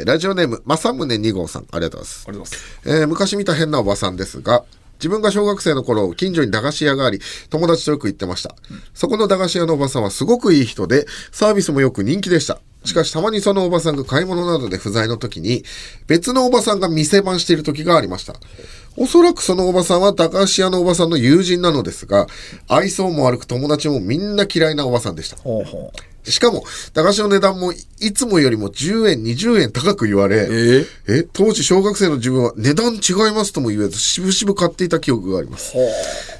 [0.06, 2.24] ラジオネーム、正宗2号さん、ありがとうございます。
[2.28, 3.00] ありがとうございます。
[3.02, 4.64] えー昔見た変なおばさんですが、
[5.00, 8.54] 自分が小学生の頃、近所に駄菓子屋があり、友達とよく行ってました。
[8.92, 12.60] そこの駄菓子屋のおばさんはすごくいい人で、サービスもよく人気でした。
[12.84, 15.64] しかし、たまにそのおばさんが買い物などで不在の時に、
[16.06, 18.34] 別のおばさんが店番している時がありました。
[18.96, 22.26] おそらくそのおばさんは駄菓子屋のおばさんの友人なのですが、
[22.68, 25.36] 愛想も悪く友達もみんな嫌いなおばさんでした。
[25.36, 25.92] ほうほ
[26.24, 35.74] しかも、駄菓子の値段もいつもよりも10円、20円高く言われ、ええ当時小学生の自分は値段違いますとも言えず、しぶしぶ買っていた記憶があります。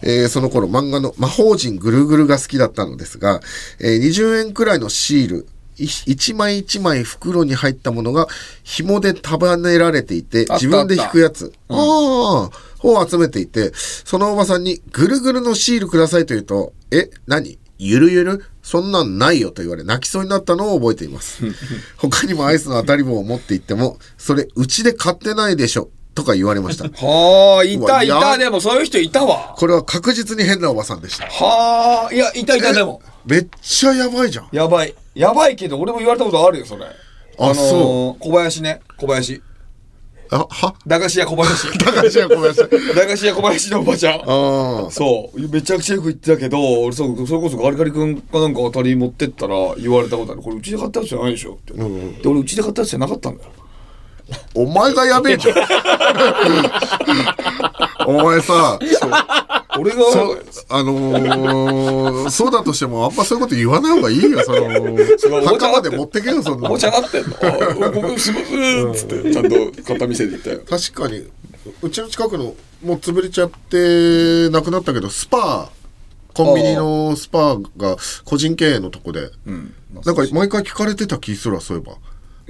[0.03, 3.41] えーその頃漫画の魔法陣ぐるぐるが好きだったのですが、
[3.79, 5.47] えー20円くらいのシール、
[5.79, 8.27] い一枚一枚袋に入ったものが
[8.63, 11.53] 紐で束ねられていて、自分で引くやつ。
[11.69, 12.51] ああ、
[12.83, 17.59] を集めていて、そのおばさんにぐるぐるのシールくださいと言うと、え、何？
[17.83, 21.43] ゆるゆるそんなんないよと言われ泣きそうになったのを覚えています。
[21.97, 26.85] 他にもアイスの当たり棒を持って行っても、それうちで買ってないでしょとか言われました。
[26.93, 29.55] はあ、いうたいた、でもそういう人いたわ。
[29.57, 31.25] これは確実に変なおばさんでした。
[31.25, 33.01] はあ、いや、いたいたでも。
[33.25, 34.49] めっちゃやばいじゃん。
[34.53, 34.95] やばい。
[35.15, 36.85] やばいけど、俺も言われたことあるよ、それ。
[37.39, 39.43] あのーそ小林ね、小林。
[40.33, 40.75] あ、は？
[40.87, 41.79] 駄菓子屋小林。
[41.79, 42.59] 駄菓子屋小林。
[42.61, 44.15] 駄菓子屋小林のおばちゃん。
[44.15, 44.91] ああ。
[44.91, 45.49] そう。
[45.49, 50.43] めちゃくちゃよく言ってたけど、俺そう、それこそガリガリ君かなんか当たり持ってったら言われたことある。
[50.43, 51.55] これうちで買ったやつじゃないでしょ？
[51.55, 51.75] って。
[51.75, 51.83] で、
[52.29, 53.51] 俺うちで買ったやつじゃなかったんだよ。
[54.55, 55.57] お前がやべえじゃん。
[58.07, 58.79] お前さ、
[59.81, 66.75] 俺が、そあのー、そうだとしても、あんまそういうこと言わない方がいいよ、その、墓まで持ってけよ、そんなおの。
[66.75, 67.37] ばちゃんなってんの
[67.85, 68.95] あごめん、すいません。
[68.95, 70.61] つって、ちゃんと片見せていったよ。
[70.69, 71.27] 確かに、
[71.83, 75.71] うちの近くの、もう潰れちゃって、なくなったけど、スパ
[76.35, 79.31] コンビニのスパが個人経営のとこで、
[80.05, 81.97] なんか毎回聞かれてた気するわ、そういえば。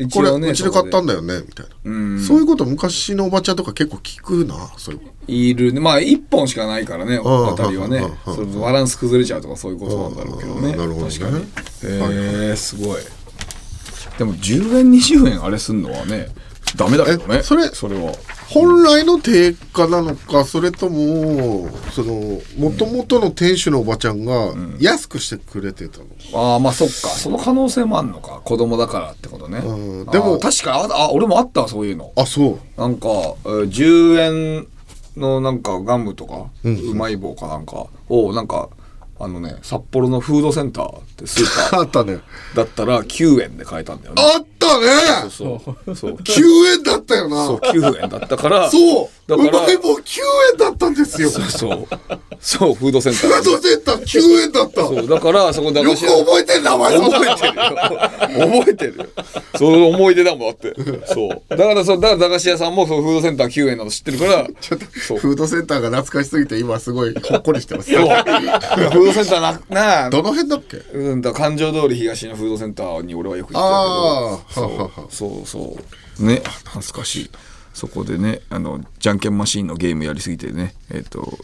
[0.08, 2.20] これ、うちで買ったんだよね、みたいな。
[2.20, 5.00] そういうこと昔のおばちゃんとか結構聞くな、そういう
[5.30, 5.80] いるね。
[5.80, 8.02] まあ、一本しかないからね、ん当たりはね
[8.60, 10.76] バランス崩れちゃうとかそういうことなんだろうけどね。
[10.76, 11.44] なるほどね確かに。
[11.44, 13.02] へえ、すごい。
[14.18, 16.28] でも、10円、20円あれすんのはね、
[16.76, 17.42] ダメだけどね。
[17.42, 18.12] それそれは。
[18.48, 26.06] 本来の定価なのか、それとも、その、もともとの店主のおばちゃんが安くしてくれてたの？
[26.34, 26.94] ああ、まあそっか。
[26.94, 28.40] その可能性もあんのか。
[28.44, 29.60] 子供だからってことね。
[29.60, 32.12] んでも、確かあ、あ、俺もあったわ、そういうの。
[32.16, 32.80] あ、そう。
[32.80, 34.66] なんか、えー10円
[35.20, 38.68] のなんかガムとか、うまい棒かなんかを、なんか、
[39.22, 42.20] あのね、札幌のフードセンターってスーパーあったね。
[42.54, 44.22] だったら9円で買えたんだよね。
[44.22, 45.30] あったね。
[45.30, 45.94] そうそう。
[45.94, 46.12] そう。
[46.24, 47.44] 9円だったよな。
[47.44, 48.70] そう9円だったから。
[48.70, 49.08] そう。
[49.30, 50.02] だからうまい棒9
[50.52, 51.28] 円だったんですよ。
[51.28, 51.86] そうそう。
[52.40, 53.28] そうフードセンター。
[53.28, 54.80] フードセンター9円だった。
[54.80, 56.98] そうだからそこ駄よく覚えてんなお前。
[56.98, 57.64] 覚えてるよ。
[58.62, 59.06] 覚えてるよ。
[59.56, 60.74] その思い出だもんだって。
[61.12, 61.42] そう。
[61.48, 64.46] だからそうだから駄菓子屋さんもそうフードセンター9円なの知ってるから。
[64.60, 67.92] ちょっとフードセンターが懐かしすぎて今すごいほっこりしてます。
[67.92, 68.06] そう。
[68.06, 70.10] フ ードセンターななあ。
[70.10, 70.76] どの辺だっけ？
[70.76, 74.66] うんだ環状通り東のフードセンターに俺はよく行ってたけど。
[74.66, 74.76] あー。
[74.78, 75.76] はははそうそうそ
[76.20, 76.26] う。
[76.26, 76.42] ね。
[76.64, 77.30] 懐かしい。
[77.72, 81.38] そこでねあのじゃんけんマシーンのゲームやりすぎてねえっ、と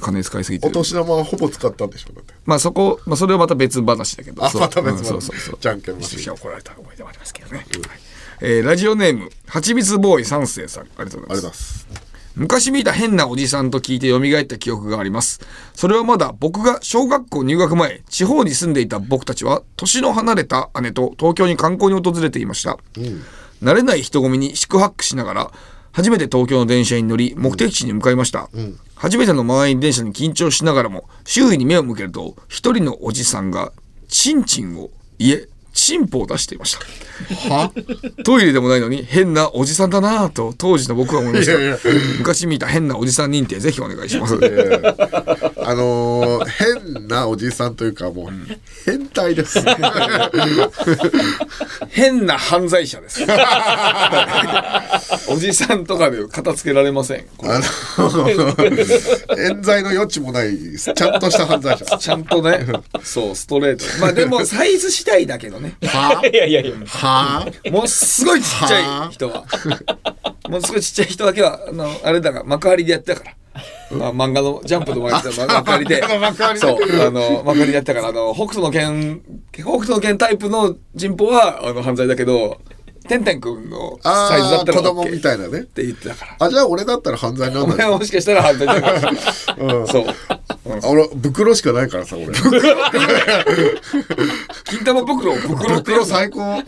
[0.00, 0.66] 金使いすぎて。
[0.66, 4.44] お年玉はほぼ使ったんでしょうだってまあそこ、まあ、それはまた別話だけど。
[4.44, 4.60] あそう。
[4.60, 5.00] また別話。
[5.00, 5.58] うんそうそうそう。
[5.60, 6.18] じゃんけんマシン。
[6.18, 7.66] めちゃくちゃ怒られた思い出もありますけどね、はい。
[8.40, 10.84] えーラジオネームはちみつボーイ三世さん。
[10.84, 15.40] ありがとうございます昔見た変なおじさんと聞いて蘇った記憶があります。
[15.74, 22.78] それはまだ僕が小学校入学前、地方に住んでいた僕たちは、年の離れた姉と東京に観光に訪れていました。
[23.62, 25.50] 慣れない人混みに四苦八苦しながら、
[25.92, 28.48] 初めて東京の電車に乗り、目的地に向かいました。
[28.94, 33.72] 初めての満員電車に緊張しながらも、周囲に目を向けると、一人のおじさんが、
[34.08, 37.54] チンチンを、いえ、チンポを出していました。
[37.54, 37.72] は？
[38.24, 41.52] トイレでもないのに変なおじさんだなぁと当時の僕は思いました。
[41.52, 41.78] いやいや
[42.18, 44.34] 昔見た変なおじさん認定ぜひお願いします。
[44.34, 48.30] あのー変なおじさんというかもう
[48.84, 49.58] 変態です
[51.90, 53.22] 変な犯罪者です。
[55.28, 57.26] おじさんとかで片付けられません。
[57.42, 57.60] あ
[57.98, 58.28] の
[59.38, 62.66] 冤罪の余地もないちゃんとした犯罪者ちゃんとね、
[63.02, 63.84] そう、ストレート。
[64.00, 65.76] まあでもサイズ次第だけどね。
[65.82, 66.26] は？
[66.26, 66.72] いやいやいや。
[66.86, 67.46] は？
[67.70, 69.44] もうすごいちっちゃい人は。
[70.48, 73.36] もうすごいちっちゃい人だけは、あの、あれだから、幕張でやってたから。
[73.90, 76.00] まあ、漫画のジャンプの前で幕張で。
[76.20, 82.58] 幕張でそう、あの、幕張でやってたから、あの、北斗の剣、北斗の剣タイプの人歩は、あの、犯罪だけど、
[83.08, 86.46] てんてんくんのサイズだったらあー子供 OK みたいなねって言ってたから。
[86.46, 89.10] あじゃあ俺だったら犯罪なんおだ前はもしかしたら犯罪だから。
[89.58, 90.06] うんそう。
[90.82, 92.26] あ俺袋しかないからさ俺。
[94.64, 96.62] 金玉袋を袋って袋最高。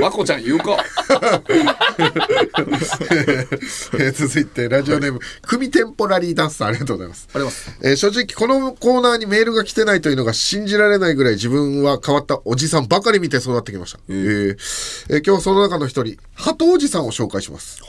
[0.00, 0.76] まこちゃん言うか。
[3.98, 7.28] えー続いてラジオネーム組テンポラリーダンスさんありがとうございます。
[7.32, 7.70] あります。
[7.82, 14.56] えー正直このコーナーにメールが来てないというのが信じられないぐらい自分は変わったおじさんばかり見て育ってきました、えー
[15.10, 17.80] えー今日はその中の一人鳩おじさんを紹介します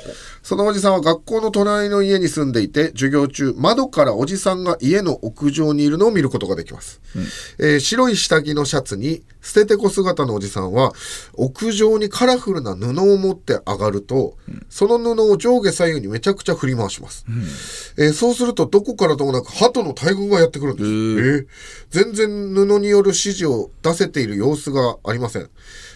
[0.47, 7.01] そのおじさんは学校の隣の家に住んでいて授業中窓からおじさんが家の屋上にいるのを見ることができます、
[7.59, 10.93] えー白い下着のシャツに捨ててこ姿のおじさんは
[11.33, 14.37] 屋上にカラフルな布を持って上がると、
[14.69, 17.25] その布を上下左右にめちゃくちゃ振り回します、
[17.97, 21.47] えーそうするとどこからともなく鳩の大群がやってくるんです、えー
[21.89, 25.49] 全然布による指示を出せている様子がありません。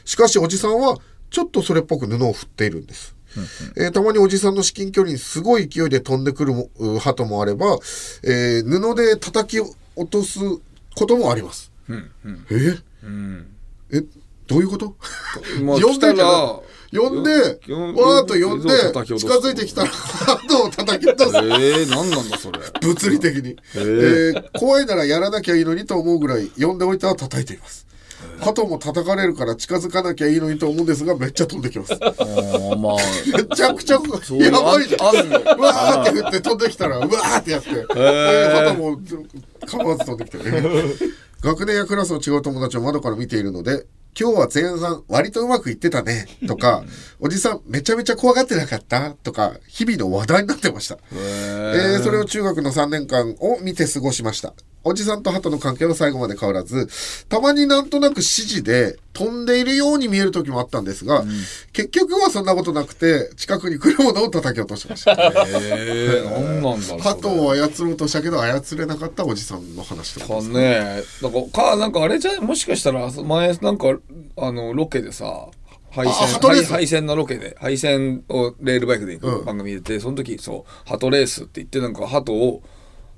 [0.04, 0.97] しかしおじさんは
[1.30, 3.16] ちょっとそれっぽく布を振っているんです、
[3.76, 6.54] えーたまにおじさんの至近距離にすごい勢いで飛んでくる
[7.00, 7.78] 鳩もあれば、
[8.24, 9.76] えー布で叩き落
[10.10, 10.40] とす
[10.96, 11.72] こともあります、
[12.52, 12.78] え？
[13.94, 14.04] え
[14.48, 14.96] どういうこと？
[15.64, 16.60] まあ 呼んでら
[16.94, 17.32] 呼んで、
[17.68, 18.68] よわーっと呼んで、
[19.18, 21.38] 近づいてきたら、鳩を叩き落とす。
[21.38, 22.60] えー、何なんだそれ。
[22.82, 24.34] 物理的に、えー。
[24.34, 27.88] ー怖いならやらなきゃいいのにと思うぐらい呼んでおいては叩いています
[28.40, 31.94] 鳩も叩かれるから近づかなきゃいいのにと思うんですがめっちゃ飛んできます。
[31.94, 32.96] あーまあ。
[33.38, 34.02] めちゃくちゃう
[34.38, 35.58] やばいじゃん。
[35.58, 39.00] うわーって振って飛んできたらうわーってやって、えー、鳩も
[39.68, 40.64] 構わず飛んできてね
[41.42, 43.86] 学年やクラスの違う友達を窓から見ているので
[44.20, 46.84] 今日は前半割とうまくいってたねとか
[47.20, 50.98] おじさんめちゃめちゃ怖がってなかったとか日々の話題になってました。
[51.12, 52.04] えー。
[52.04, 54.54] それを中学の3年間を見て過ごしました。
[54.84, 56.88] おじさんと鳩の関係は最後まで変わらず、
[57.30, 61.24] たまになんとなく指示で飛んでいるように見える時もあったんですが、
[61.72, 65.12] 結局はそんなことなくて、近くに来るものを叩き落としました。
[65.12, 66.26] えー、
[66.62, 67.00] 何なんだろう。
[67.00, 70.42] 鳩を操ろうとしたけど操れなかったおじさんの話とかか？
[70.42, 73.88] ねなんかかなんかあれじゃもしかしたら前なんか
[74.38, 75.48] あのロケでさ
[75.92, 76.66] 配あ線ハトレース。
[76.68, 82.64] 配配線のロケで配線をレールバイクで行く番組で、その時そうハトレースって言ってなんかハトを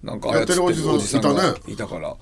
[0.03, 2.15] なんかやってるおじさんがいたねいたから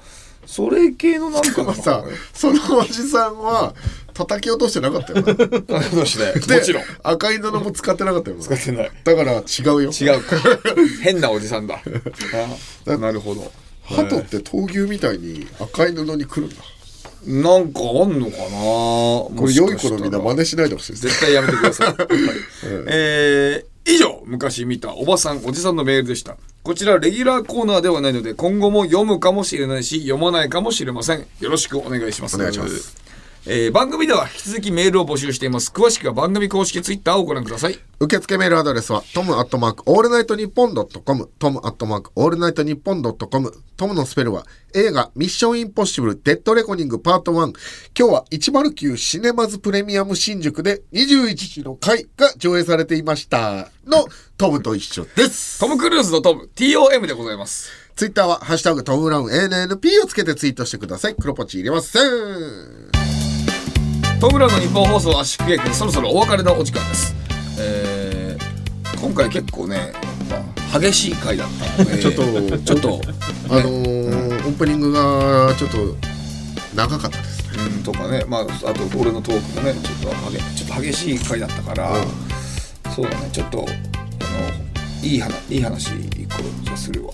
[0.46, 2.04] それ系のなんかさ、
[2.34, 3.76] そのおじさんは
[4.14, 5.34] 叩き落としてなかったよね。
[5.34, 8.44] どうして でもちろん赤い布も使ってなかったよね。
[8.44, 9.92] 使ってないだから違うよ。
[9.92, 10.36] 違うか
[11.04, 11.80] 変なおじさんだ
[12.88, 13.52] あなるほど
[13.84, 16.56] 鳩って闘牛みたいに赤い布に来るんだ。
[17.24, 18.50] なんかあんのかな？
[18.50, 21.04] ここれ良い子のみんな真似しないでほしいです。
[21.04, 21.88] 絶対やめてください。
[21.94, 21.98] はい
[22.88, 26.38] えー以上、昔見たおばさん、おじさんのメールでした。
[26.64, 31.26] こちら、レギュラーコーナーではないので、今後も読むかもしれないし、読まないかもしれません。
[31.39, 32.36] よろしくお願いします。
[32.36, 33.11] お願いします
[33.48, 35.72] えー番組では引き続きメールを募集しています。
[35.72, 37.80] 詳しくは番組公式ツイッターをご覧ください。
[38.00, 47.36] 受付メールアドレスはトムアットマークオールナイトニッポンドットコムトムアットマークオールナイトニッポンドットコムトムのスペルは映画ミッションインポッシブルデッドレコニングパート1
[47.98, 53.70] 今日は109シネマズプレミアム新宿で21時の回が上映されていました。
[53.88, 54.06] の
[54.38, 55.60] トムと一緒です。
[55.60, 57.72] トム・クルーズのトム TOM でございます。
[57.96, 61.16] ツイッターはハッシュタグトムブラウン ANNP をつけてツイートしてください。
[61.16, 62.91] 黒ポチ入れません
[64.22, 67.15] トム・ブラウンの日本放送圧縮劇そろそろお別れのお時間です。
[67.59, 68.51] えー
[69.01, 69.93] 今回結構ね
[70.80, 71.84] 激しい回だった。
[71.84, 73.01] の でちょっとちょっと。
[73.49, 75.95] あのーオープニングがちょっと
[76.76, 77.39] 長かったです。
[77.39, 78.24] ねうんとかね。
[78.28, 78.45] まああ
[78.76, 81.91] と俺のトークがねちょっと激ちょっと激しい回だったから、
[82.95, 83.28] そうだね。
[83.34, 85.88] ちょっとあのいい話いい話
[86.19, 87.11] 一個じゃあするわ。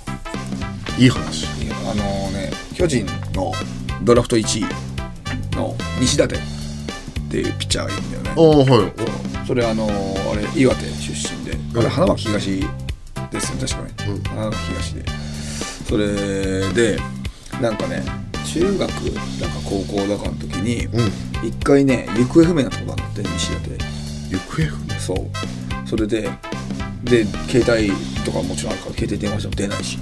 [0.97, 1.47] いい話。
[1.89, 3.53] あのね巨人の
[4.01, 6.37] ドラフト1位の西舘
[7.28, 8.32] っていうピッチャーがいるんだよね。
[8.32, 9.47] ああはい。
[9.47, 9.89] それあのあ
[10.36, 11.57] れ岩手出身で。
[11.80, 12.61] あれ花巻東
[13.32, 15.05] ですよね確かね、花巻東で。
[15.88, 16.99] それで
[17.61, 18.03] なんかね
[18.45, 18.93] 中学だか
[19.65, 20.88] 高校だかの時に
[21.43, 23.78] 一回ね行方不明なとこがあって西舘。
[24.30, 24.99] 行方不明？
[24.99, 25.17] そう。
[25.88, 26.30] それで
[27.03, 27.91] で携帯
[28.25, 29.97] とかもちろんあるから携帯電話しても出ないし。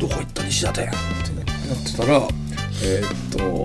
[0.00, 0.96] どこ行った西舘ってなっ
[1.84, 2.28] てたら
[2.84, 3.64] えーっ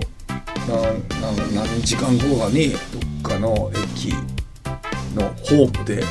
[0.68, 4.12] なな何時間後かにどっかの駅
[5.14, 6.04] のホームで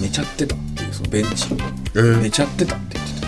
[0.00, 1.48] 寝ちゃってたっていうそのベンチ、
[2.22, 3.26] 寝ちゃってたって言ってて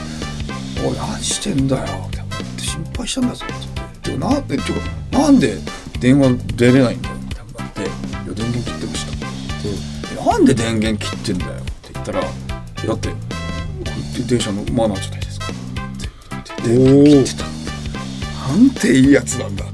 [0.87, 3.21] 「おい何してんだよ」って心配した。
[3.23, 4.81] んだぞってなんでてか
[5.11, 5.57] なんで
[6.01, 7.89] 電話出れないんだよってなって「いや
[8.35, 13.15] 電源切ってました」ってなんで電源切ってんだよ」って言ったら「だってこ
[14.19, 19.72] れ電車のマナーじゃないですか」って言って電源切ってたなんていいやつなんだ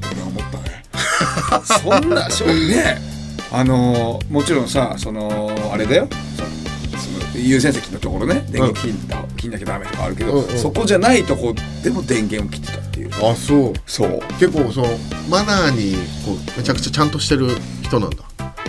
[1.65, 2.99] そんなしょね。
[3.51, 6.09] あのーもちろんさそのあれだよ。
[7.35, 8.45] 優先席のところね。
[8.51, 13.11] 電源切んだ、切んなきゃダメとかあるけど、そこじゃないとこでも電源を切ってたっていう。
[13.25, 13.73] あそう。
[13.87, 14.21] そう。
[14.41, 14.89] 結構その
[15.31, 15.95] マナーに
[16.27, 18.17] こうめちゃくちゃちゃんとしてる人なんだ。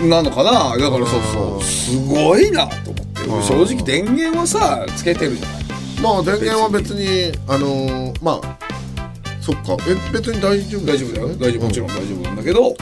[0.01, 0.77] なのかな？
[0.77, 1.63] だからそうそう。
[1.63, 3.21] すごいなと思って。
[3.27, 5.63] 俺正直電源はさつけてるじゃない。
[6.01, 8.59] まあ電源は別にあのーまあ
[9.54, 9.84] そっか。
[9.88, 11.28] え別に大丈夫大丈夫だよ。
[11.30, 12.78] 大丈夫もちろん大丈夫なんだけど、そう。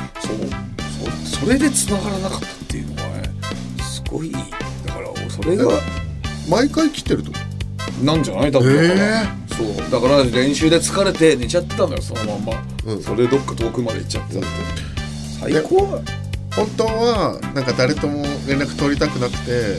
[1.32, 3.30] そそれで繋がらなかったっていうのはね
[3.82, 4.32] すごい。
[4.32, 4.40] だ
[4.94, 5.66] からそれが
[6.50, 7.32] 毎回来てると？
[8.04, 8.52] なんじゃない？
[8.52, 9.24] 多分だから、
[9.56, 9.92] そう。
[9.92, 14.34] だから練習で疲れて寝ちゃってたんだよそのまんま、それでどっか遠くまで行っちゃって。
[14.34, 14.48] たって
[15.40, 16.02] 最高
[16.56, 19.78] 本当はなんか誰とも連絡取りたくなくて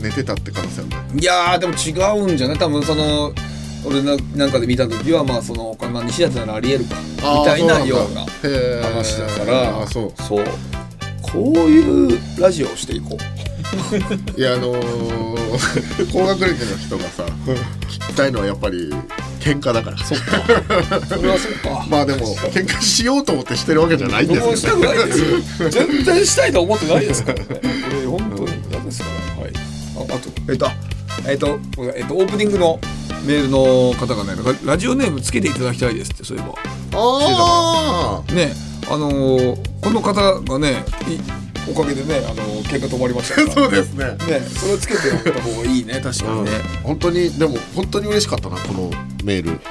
[0.00, 1.20] 寝てたって可能性あるね。
[1.20, 2.58] いやーでも違うんじゃない？
[2.58, 3.32] 多分その
[3.84, 8.22] 俺ななんかで見た時はまあそのまあ西舘ならありえるかみたいなような
[8.88, 10.22] 話だからあそう。
[10.22, 10.44] そう。
[11.20, 13.16] こういうラジオをしていこ
[14.38, 14.78] いやあのー、
[16.12, 17.24] 高学歴の人がさ
[17.88, 18.90] 聞きたいのはやっぱり
[19.40, 19.98] 喧嘩だから。
[19.98, 20.36] そっか。
[21.08, 21.84] それはそっか。
[21.90, 25.26] まあでも喧嘩しようと思ってしてるわけじゃないんです僕もしたくないですよ。
[25.70, 27.44] 全然したいと思ってないですからね。
[27.48, 28.50] これ本当に。
[28.70, 29.06] 嫌ですか？
[29.38, 29.52] らはい。
[30.10, 30.70] ああとえっと
[31.26, 31.58] えっと
[31.96, 32.78] えっとオープニングの
[33.24, 36.54] メールの方がねララジオネームつけていただきたいですってそういえば。
[36.96, 38.52] ああね
[38.90, 43.52] あのーこの方がねいおかげでねあのー喧嘩止まりましたから。
[43.54, 44.04] そうですね。
[44.26, 46.50] ねそれをつけておいた方がいいね確かにね、
[46.82, 48.90] 本当にでも本当に嬉しかったなこの
[49.24, 49.58] メール。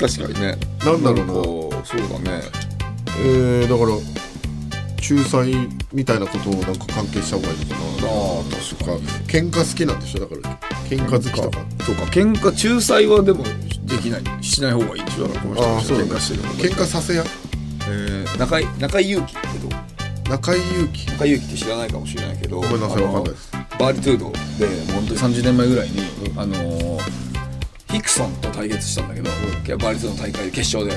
[0.00, 0.56] 確かにね。
[0.84, 1.32] なんだろうな。
[1.84, 2.42] そうだね。
[3.24, 3.98] えー、だから
[5.02, 5.52] 仲裁
[5.92, 7.82] みたいなことをなんか関係した方がいいのかな。
[8.08, 10.58] ああ確か喧嘩好きなんでしょだから。
[10.88, 11.58] 喧嘩好きとか。
[11.84, 12.02] そうか。
[12.04, 13.44] 喧嘩仲裁はでも
[13.84, 14.44] できない。
[14.44, 17.24] しない方がいいでしょだからこの人喧嘩してる喧嘩させや。
[17.88, 19.70] えー、中井中井裕貴ってどう？
[20.30, 23.52] 中井裕貴中井裕貴って知らないかもしれないけどごめんなさいかんないです。
[23.78, 26.00] バーリトゥードで本当に30年前ぐらいに、
[26.36, 27.21] あのー
[27.92, 29.30] ヒクソンと対決したんだけど、
[29.76, 30.96] バーリトゥードの大会で決勝で、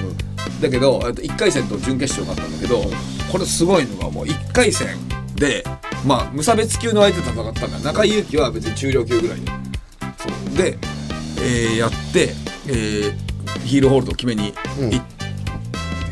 [0.61, 2.83] だけど1回戦と準決勝があったんだけど
[3.31, 4.95] これすごいのがもう1回戦
[5.35, 5.63] で
[6.05, 7.79] まあ無差別級の相手と戦ったんだ。
[7.79, 9.51] 中井裕貴は別に中量級ぐらいで。
[10.17, 10.57] そう。
[10.57, 10.77] で、
[11.39, 12.33] えーやって、
[12.67, 13.25] えー
[13.65, 14.91] ヒールホールドを決めに行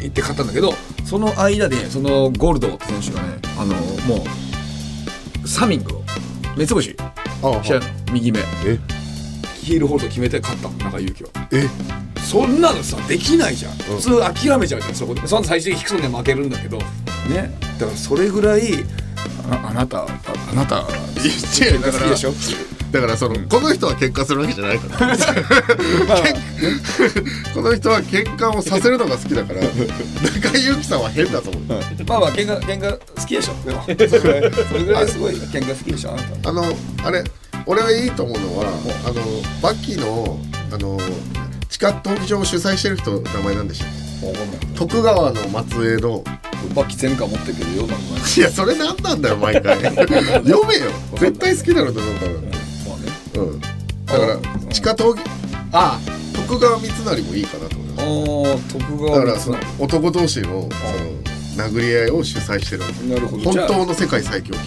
[0.02, 0.74] 行って勝ったんだけど
[1.06, 3.76] その間でそのゴールドって選手がねあの
[4.08, 4.26] も
[5.44, 6.04] うサミングを
[6.58, 8.40] 目つぶししちゃうの右目
[9.64, 11.30] ヒールホールド決めて勝ったの中井裕貴は。
[11.52, 11.68] え？
[12.22, 13.74] そんなのさできないじゃん。
[13.78, 15.26] 普通諦めちゃうじゃんそこで。
[15.28, 16.78] その最終的にヒクソンで負けるんだけど。
[16.78, 16.86] ね。
[17.80, 18.84] だからそれぐらい
[19.50, 20.08] ああなたあ
[20.52, 20.86] あなたいや
[21.74, 22.34] 違う好きでしょ？
[22.94, 25.16] だからその、この人は喧嘩するわけじゃないから。
[25.18, 26.36] 喧
[27.56, 31.76] この人は喧嘩をさせるのが好きだから中井祐樹さんは変だと思う、ま
[32.18, 33.56] あまあ喧嘩喧嘩好きでしょ。
[33.66, 33.84] でも。
[33.88, 36.50] それぐらいそれぐらいすごい喧嘩好きでしょあなた。
[36.50, 37.24] あのあれ
[37.66, 38.66] 俺はいいと思うのは
[39.06, 39.22] あの
[39.62, 40.38] バッキーの
[40.72, 40.98] あの
[41.70, 46.24] 地下闘技場を主催してる人名前なんでしたっけ徳川の末裔の。
[46.74, 47.96] バッキー全巻持ってるけどよなんか
[48.38, 49.78] いやそれ何なんだよ毎回。
[49.84, 50.92] 読めよ。
[51.18, 52.32] 絶対好きだろうと思うから。
[52.32, 53.60] まあねうん。
[53.60, 53.68] だ
[54.08, 54.38] から
[54.72, 55.22] 地下闘技
[55.74, 56.00] あ。
[56.48, 63.44] 徳川光成もいいかなと思いますああ徳だ川からその男同士のその殴り合いを主催してるなるほど。
[63.44, 64.60] 本当の世界最強級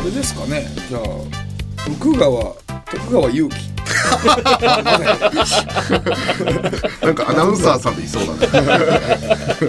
[0.00, 0.70] あれですかね。
[0.88, 1.43] じゃあ
[1.84, 2.54] 徳川
[2.90, 3.54] 徳川祐希
[7.04, 8.38] なんかアナウンサーさんでいそうだね。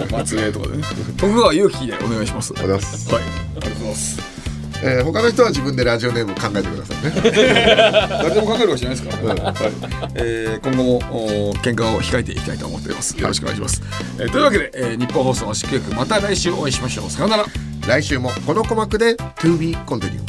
[0.24, 0.84] 末裔とかでね。
[1.18, 2.52] 徳川祐希でお願いします。
[2.56, 3.14] ありがとうございます。
[3.14, 3.22] はい。
[3.22, 4.18] ありがとうございます。
[4.82, 7.10] えー他の人は自分でラジオネーム考えてくださいね。
[8.22, 9.34] 誰でも考えるわけじゃないですから。
[9.34, 9.54] ね、はい。
[10.14, 10.96] えー今後も
[11.50, 13.14] お喧嘩を控えていきたいと思っています。
[13.18, 13.82] よろしくお願いします、
[14.18, 17.10] えーというわけで、えー日本放送の祝福また来週お会いしましょう。
[17.10, 17.44] さようなら。
[17.86, 20.22] 来週もこの鼓膜で To be continued